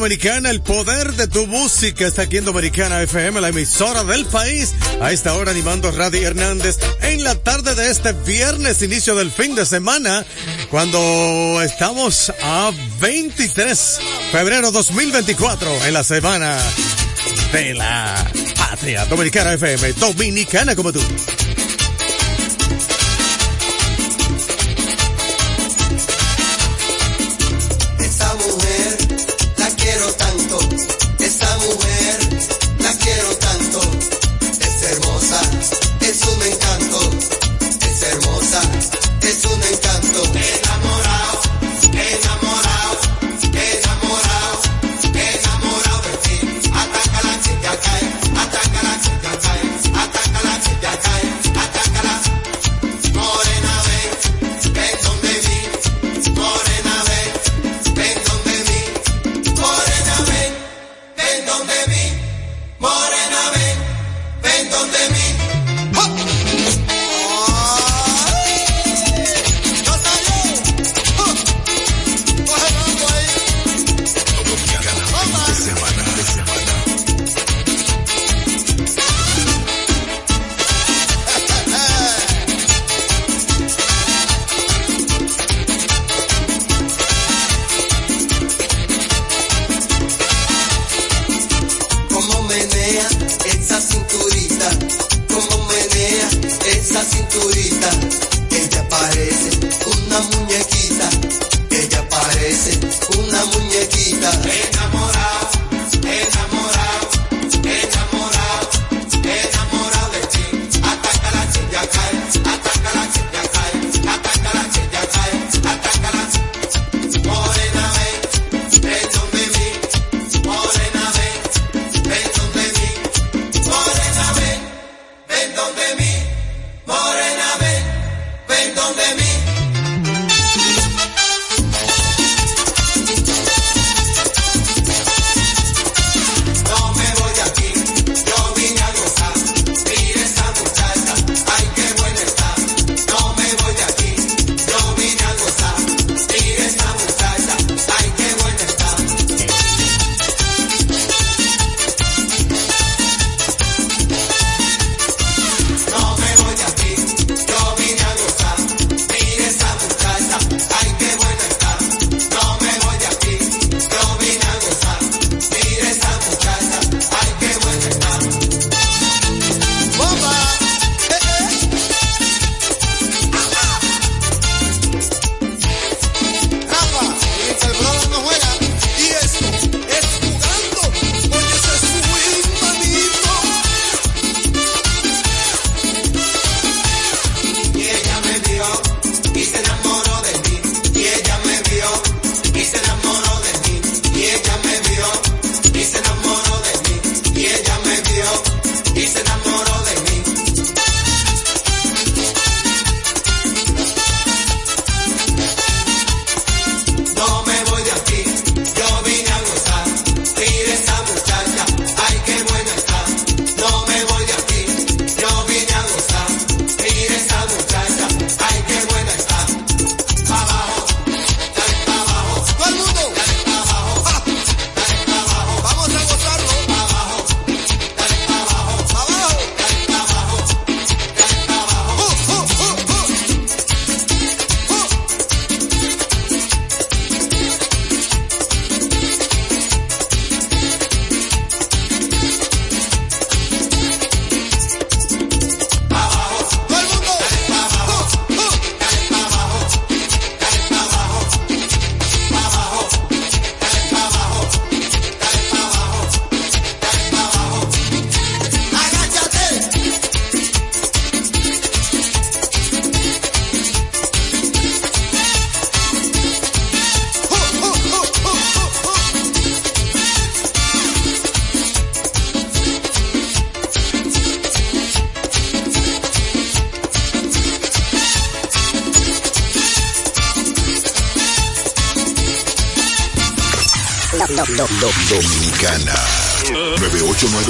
Dominicana, 0.06 0.50
el 0.50 0.60
poder 0.60 1.14
de 1.14 1.26
tu 1.26 1.48
música 1.48 2.06
está 2.06 2.22
aquí 2.22 2.36
en 2.36 2.44
Dominicana 2.44 3.02
FM, 3.02 3.40
la 3.40 3.48
emisora 3.48 4.04
del 4.04 4.24
país. 4.26 4.72
A 5.00 5.10
esta 5.10 5.34
hora 5.34 5.50
animando 5.50 5.88
a 5.88 6.06
Hernández 6.16 6.78
en 7.02 7.24
la 7.24 7.34
tarde 7.34 7.74
de 7.74 7.90
este 7.90 8.12
viernes, 8.12 8.82
inicio 8.82 9.16
del 9.16 9.32
fin 9.32 9.56
de 9.56 9.66
semana, 9.66 10.24
cuando 10.70 11.60
estamos 11.60 12.32
a 12.40 12.70
23 13.00 13.98
febrero 14.30 14.70
2024 14.70 15.86
en 15.86 15.94
la 15.94 16.04
semana 16.04 16.56
de 17.52 17.74
la 17.74 18.14
patria 18.56 19.06
dominicana 19.06 19.54
FM, 19.54 19.92
dominicana 19.94 20.76
como 20.76 20.92
tú. 20.92 21.00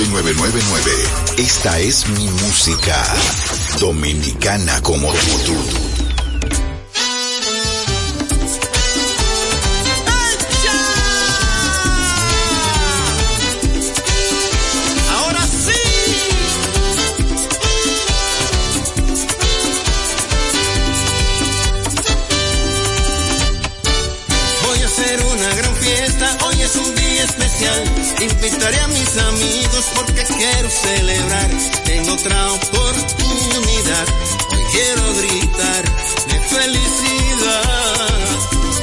9999. 0.05 0.91
Esta 1.39 1.79
es 1.79 2.07
mi 2.09 2.29
música. 2.29 3.03
Dominicana 3.81 4.83
como 4.83 5.11
tú. 5.11 5.86
Porque 29.95 30.25
quiero 30.25 30.71
celebrar. 30.71 31.51
Tengo 31.85 32.13
otra 32.15 32.53
oportunidad. 32.53 34.07
Hoy 34.51 34.65
quiero 34.73 35.15
gritar 35.15 35.85
de 36.27 36.41
felicidad. 36.41 37.97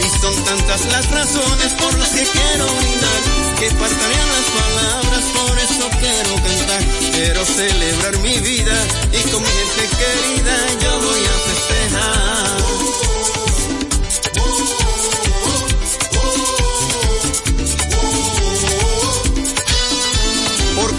Y 0.05 0.21
son 0.21 0.43
tantas 0.43 0.85
las 0.85 1.11
razones 1.11 1.73
por 1.73 1.97
las 1.97 2.09
que 2.09 2.25
quiero 2.25 2.65
brindar 2.75 3.43
que 3.59 3.69
faltarían 3.69 4.29
las 4.37 4.47
palabras, 4.61 5.23
por 5.33 5.57
eso 5.57 5.89
quiero 5.99 6.35
cantar. 6.43 6.83
Quiero 7.13 7.45
celebrar 7.45 8.17
mi 8.19 8.37
vida 8.39 8.75
y 9.11 9.29
con 9.31 9.41
mi 9.41 9.49
gente 9.49 9.89
querida 9.97 10.55
yo 10.81 10.99
voy 10.99 11.25
a 11.25 11.35
festejar. 11.47 13.12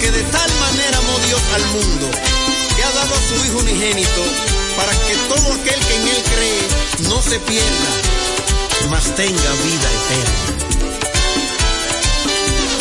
Porque 0.04 0.18
de 0.18 0.24
tal 0.24 0.50
manera 0.60 0.98
amó 0.98 1.18
Dios 1.26 1.40
al 1.54 1.64
mundo 1.68 2.10
que 2.76 2.84
ha 2.84 2.90
dado 2.90 3.14
a 3.14 3.20
su 3.26 3.46
Hijo 3.46 3.58
unigénito 3.60 4.22
para 4.76 4.92
que 4.92 5.14
todo 5.30 5.54
aquel 5.54 5.80
que 5.80 5.96
en 5.96 6.08
él 6.08 6.22
cree 6.34 7.08
no 7.08 7.22
se 7.22 7.40
pierda, 7.40 7.90
mas 8.90 9.04
tenga 9.14 9.52
vida 9.64 9.88
eterna. 9.96 10.44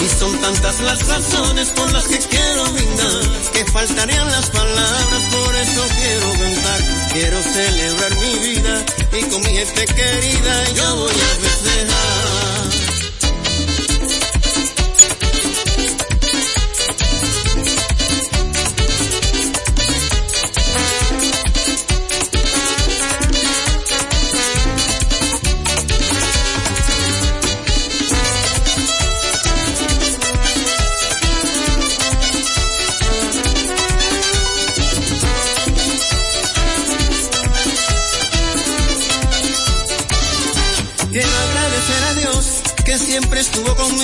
Y 0.04 0.20
son 0.20 0.38
tantas 0.42 0.82
las 0.82 1.08
razones 1.08 1.70
por 1.70 1.94
las 1.94 2.08
que 2.10 2.20
quiero 2.20 2.66
brindar, 2.74 3.22
que 3.54 3.66
faltarían 3.72 4.30
las 4.30 4.50
palabras, 4.50 5.24
por 5.32 5.56
eso 5.56 5.86
quiero 5.96 6.32
cantar. 6.34 6.82
Quiero 7.14 7.42
celebrar 7.42 8.16
mi 8.20 8.34
vida 8.50 8.86
y 9.14 9.22
con 9.30 9.42
mi 9.44 9.50
gente 9.50 9.86
querida 9.86 10.70
yo 10.76 10.96
voy 10.98 11.12
a 11.12 11.36
festejar. 11.48 12.23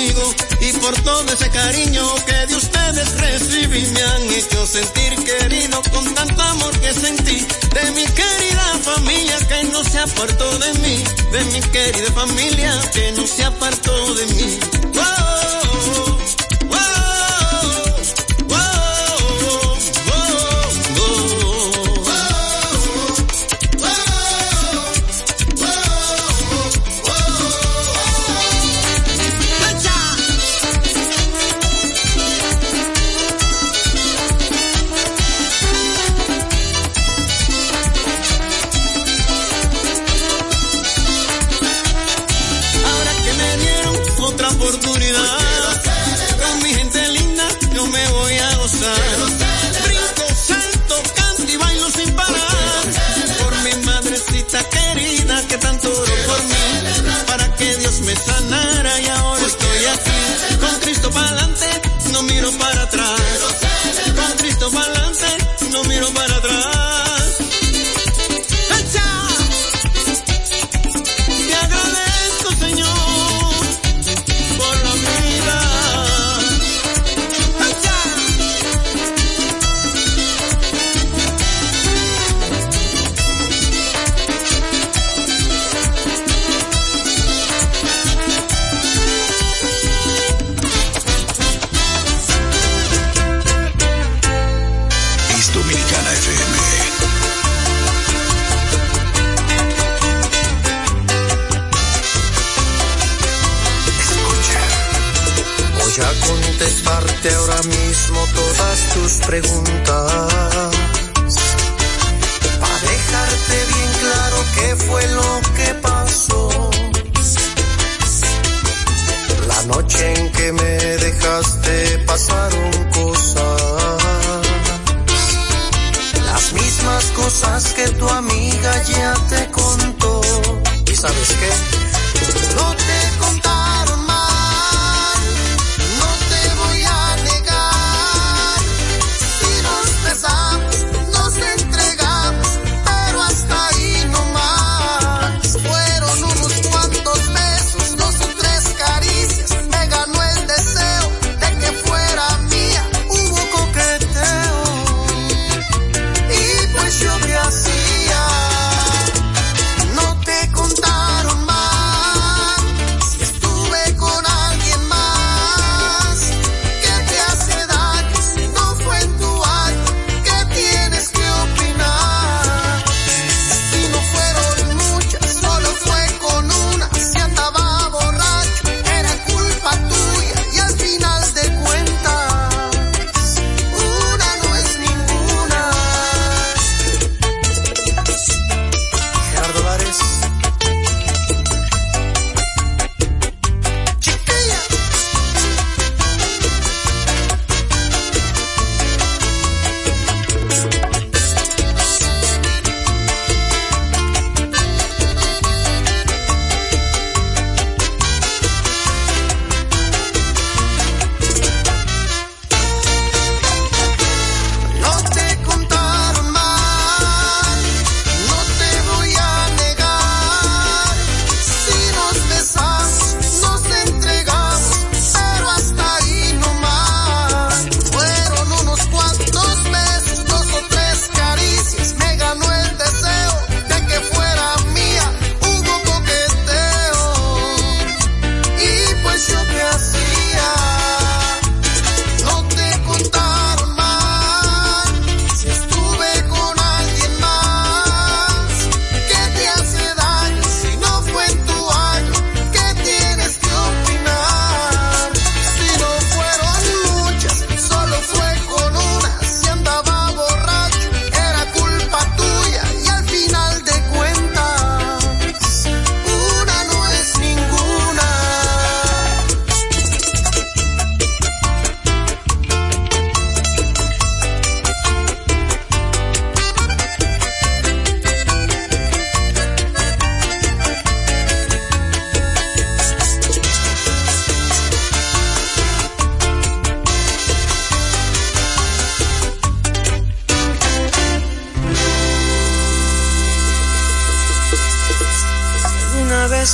Y 0.01 0.73
por 0.79 0.95
todo 1.01 1.25
ese 1.33 1.49
cariño 1.49 2.15
que 2.25 2.45
de 2.47 2.55
ustedes 2.55 3.19
recibí 3.19 3.85
me 3.91 4.01
han 4.01 4.21
hecho 4.31 4.65
sentir 4.65 5.13
querido 5.25 5.81
con 5.91 6.15
tanto 6.15 6.41
amor 6.41 6.79
que 6.79 6.93
sentí 6.93 7.45
de 7.73 7.91
mi 7.91 8.05
querida 8.05 8.79
familia 8.81 9.37
que 9.45 9.63
no 9.65 9.83
se 9.83 9.99
apartó 9.99 10.57
de 10.59 10.73
mí, 10.75 11.03
de 11.33 11.43
mi 11.51 11.59
querida 11.59 12.11
familia 12.13 12.79
que 12.93 13.11
no 13.11 13.27
se 13.27 13.43
apartó 13.43 14.15
de 14.15 14.25
mí. 14.27 14.59
Wow, 14.93 15.68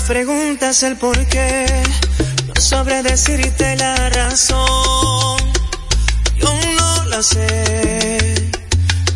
preguntas 0.06 0.84
el 0.84 0.98
por 0.98 1.18
qué, 1.28 1.66
no 2.48 2.62
sabré 2.62 3.02
decirte 3.02 3.76
la 3.76 4.10
razón. 4.10 5.38
Yo 6.38 6.54
no 6.78 7.06
la 7.06 7.24
sé, 7.24 8.52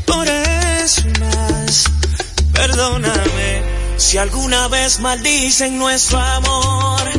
por 0.06 0.28
eso 0.28 1.02
más, 1.20 1.86
perdóname. 2.54 3.62
Si 3.98 4.18
alguna 4.18 4.68
vez 4.68 5.00
maldicen 5.00 5.78
nuestro 5.78 6.20
amor, 6.20 7.19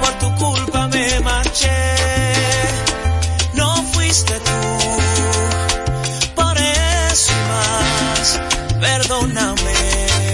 por 0.00 0.12
tu 0.18 0.34
culpa 0.34 0.88
me 0.88 1.20
marché, 1.20 1.80
no 3.54 3.82
fuiste 3.92 4.34
tú. 4.48 4.60
Por 6.34 6.56
eso 6.58 7.32
más, 7.52 8.40
perdóname. 8.80 9.74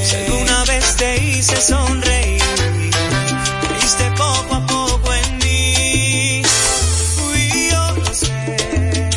Si 0.06 0.16
alguna 0.16 0.64
vez 0.64 0.96
te 0.96 1.24
hice 1.24 1.56
sonreír, 1.60 2.42
creíste 3.62 4.10
poco 4.16 4.54
a 4.54 4.66
poco 4.66 5.14
en 5.14 5.38
mí. 5.38 6.42
Fui 7.16 7.70
yo, 7.70 7.96
lo 8.04 8.14
sé. 8.14 9.10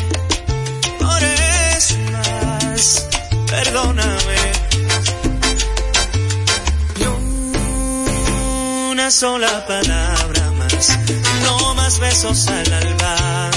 Por 0.98 1.22
eso 1.22 1.96
más, 2.12 3.08
perdóname. 3.46 4.30
Sola 9.10 9.66
palabra 9.66 10.19
besos 12.00 12.48
al 12.48 12.72
alba, 12.72 13.50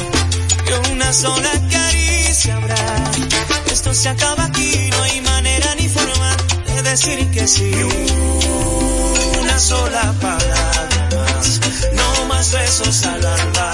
y 0.68 0.92
una 0.92 1.14
sola 1.14 1.52
caricia 1.72 2.56
habrá. 2.58 3.12
Esto 3.72 3.94
se 3.94 4.10
acaba 4.10 4.46
aquí, 4.46 4.90
no 4.92 5.04
hay 5.04 5.22
manera 5.22 5.76
ni 5.76 5.88
forma 5.88 6.36
de 6.68 6.82
decir 6.84 7.32
que 7.32 7.48
sí. 7.48 7.72
Una 9.42 9.60
sola 9.60 10.14
palabra 10.20 11.10
más, 11.16 11.60
no 11.94 12.26
más 12.26 12.52
besos 12.52 13.06
al 13.06 13.26
alba, 13.26 13.72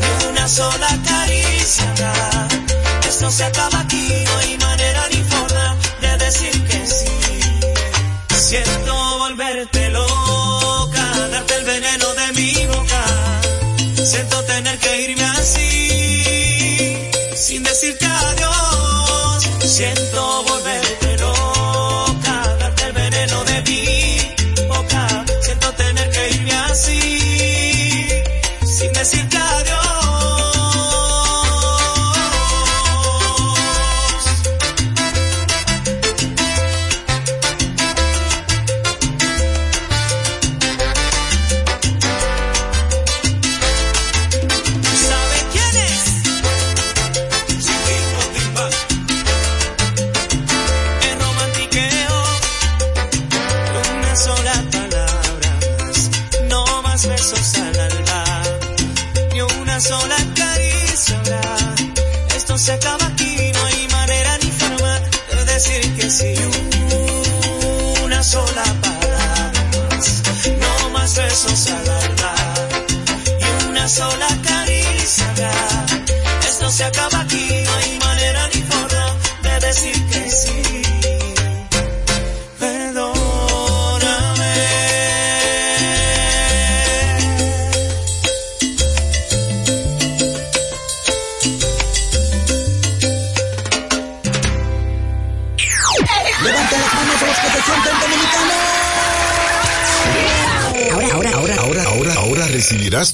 ni 0.00 0.26
una 0.30 0.48
sola 0.48 0.88
caricia 1.04 1.90
habrá. 1.90 2.48
Esto 3.08 3.30
se 3.30 3.44
acaba 3.44 3.75
Siento 19.76 20.35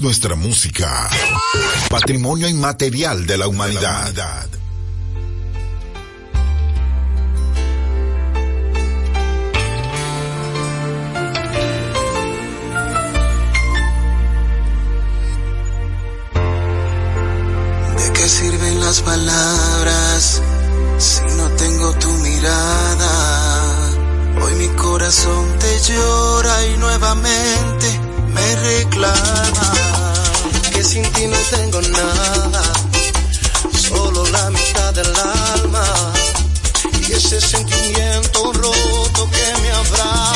nuestra 0.03 0.35
música. 0.35 1.09
Patrimonio 1.89 2.49
inmaterial 2.49 3.25
de 3.25 3.39
la 3.39 3.47
humanidad. 3.47 4.13
¿De 17.97 18.13
qué 18.13 18.29
sirven 18.29 18.81
las 18.81 19.01
palabras 19.03 20.43
si 20.99 21.23
no 21.37 21.49
tengo 21.51 21.93
tu 21.95 22.09
mirada? 22.09 23.91
Hoy 24.43 24.55
mi 24.55 24.69
corazón 24.69 25.59
te 25.61 25.93
llora 25.93 26.67
y 26.67 26.77
nuevamente 26.79 28.02
me 28.43 28.57
reclama 28.57 29.69
que 30.73 30.83
sin 30.83 31.05
ti 31.13 31.27
no 31.27 31.37
tengo 31.55 31.81
nada, 31.83 32.63
solo 33.89 34.25
la 34.31 34.51
mitad 34.51 34.93
del 34.95 35.13
alma 35.55 35.85
y 37.09 37.13
ese 37.13 37.41
sentimiento 37.41 38.53
roto 38.53 39.31
que 39.31 39.47
me 39.63 39.71
abraza 39.71 40.32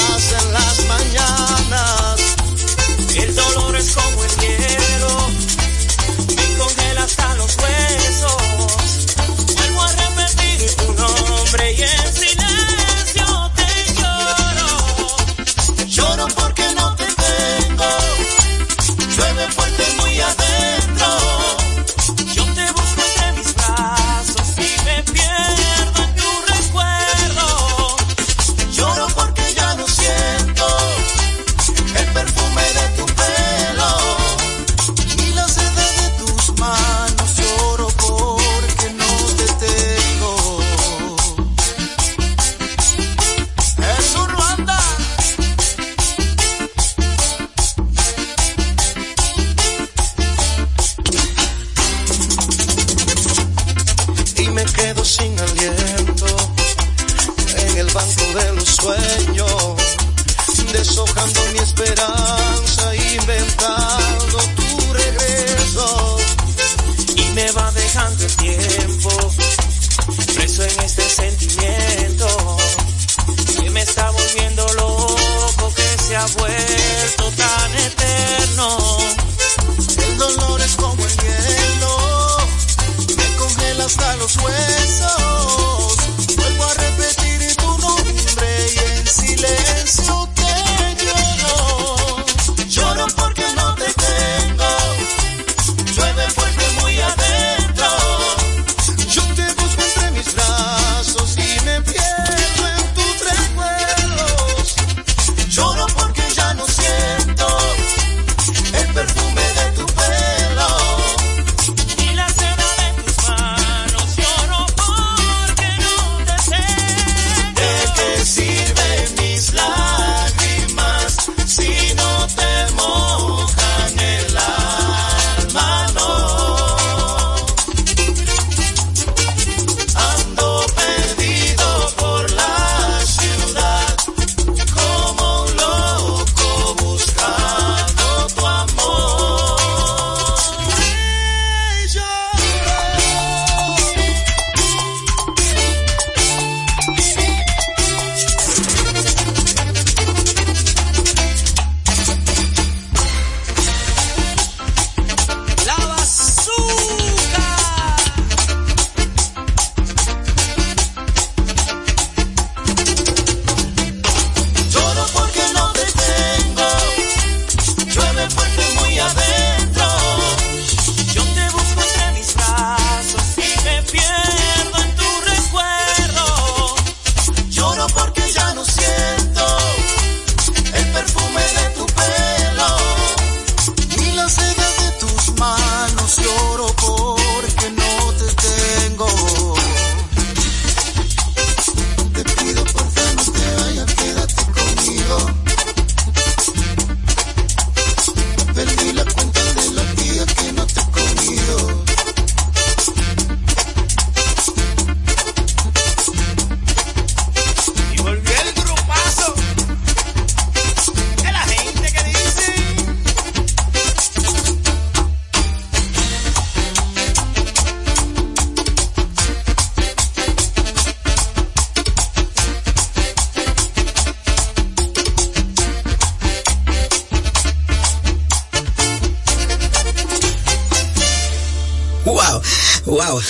wow, 232.87 233.20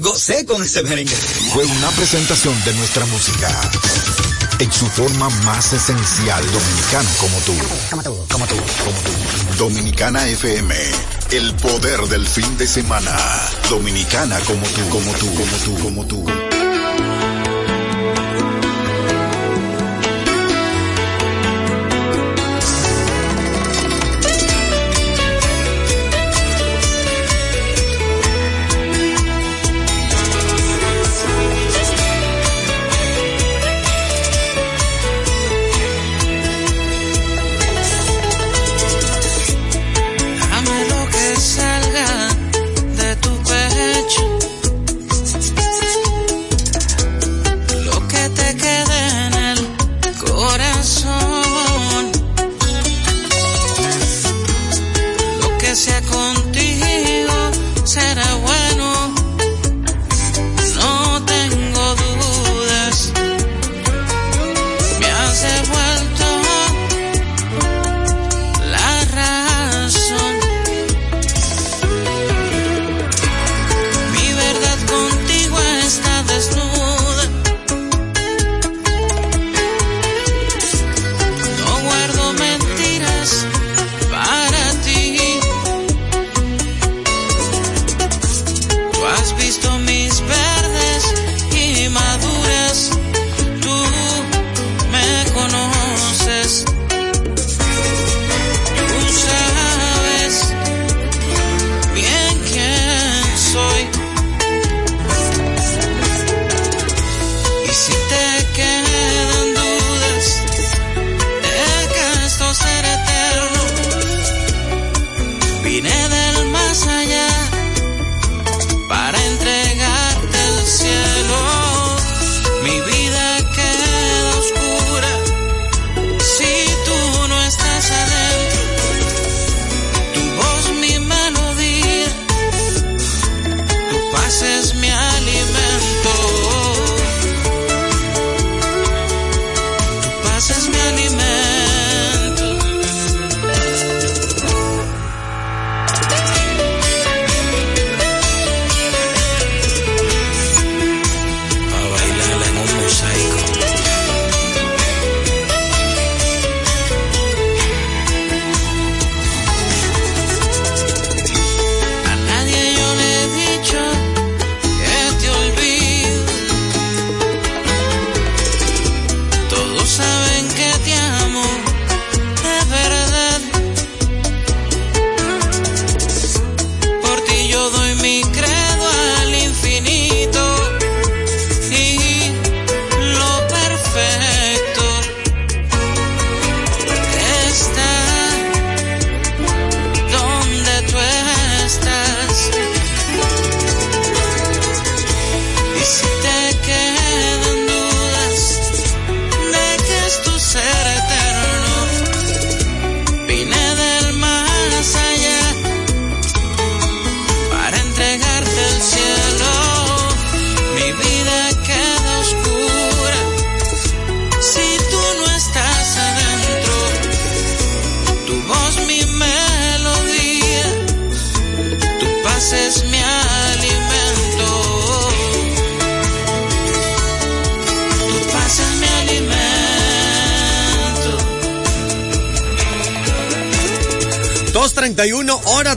gocé 0.00 0.44
con 0.44 0.62
ese 0.62 0.82
merengue. 0.82 1.14
Fue 1.52 1.64
una 1.64 1.90
presentación 1.90 2.54
de 2.64 2.74
nuestra 2.74 3.06
música. 3.06 3.48
En 4.58 4.70
su 4.70 4.86
forma 4.86 5.30
más 5.44 5.72
esencial, 5.72 6.44
dominicana, 6.52 7.10
como 7.18 7.38
tú. 7.38 7.54
Como 7.90 8.02
tú, 8.02 8.26
como 8.30 8.46
tú, 8.46 8.56
como 8.56 9.00
tú. 9.00 9.56
Dominicana 9.56 10.28
FM, 10.28 10.74
el 11.30 11.54
poder 11.54 12.00
del 12.08 12.26
fin 12.26 12.58
de 12.58 12.66
semana. 12.66 13.16
Dominicana 13.70 14.38
como 14.40 14.66
tú, 14.66 14.88
como 14.90 15.12
tú, 15.12 15.34
como 15.34 15.56
tú. 15.56 15.82
Como 15.82 16.06
tú. 16.06 16.49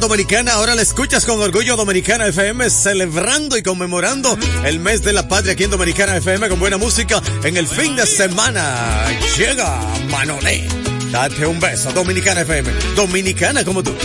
dominicana, 0.03 0.55
ahora 0.55 0.75
la 0.75 0.81
escuchas 0.81 1.25
con 1.25 1.39
orgullo 1.39 1.77
Dominicana 1.77 2.27
FM, 2.27 2.69
celebrando 2.69 3.57
y 3.57 3.63
conmemorando 3.63 4.37
el 4.65 4.81
mes 4.81 5.01
de 5.01 5.13
la 5.13 5.29
patria 5.29 5.53
aquí 5.53 5.63
en 5.63 5.69
Dominicana 5.69 6.17
FM 6.17 6.49
con 6.49 6.59
buena 6.59 6.77
música 6.77 7.21
en 7.41 7.55
el 7.55 7.65
fin 7.69 7.95
de 7.95 8.05
semana. 8.05 9.05
Llega 9.37 9.79
Manolé, 10.09 10.67
date 11.09 11.45
un 11.45 11.57
beso, 11.57 11.93
Dominicana 11.93 12.41
FM, 12.41 12.69
Dominicana 12.97 13.63
como 13.63 13.81
tú. 13.81 13.95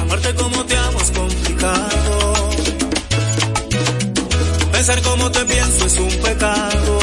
Amarte 0.00 0.34
como 0.34 0.64
te 0.64 0.74
amo 0.74 1.00
es 1.02 1.10
complicado. 1.10 2.50
Pensar 4.72 5.02
como 5.02 5.30
te 5.30 5.44
pienso 5.44 5.86
es 5.86 5.98
un 5.98 6.16
pecado 6.22 6.98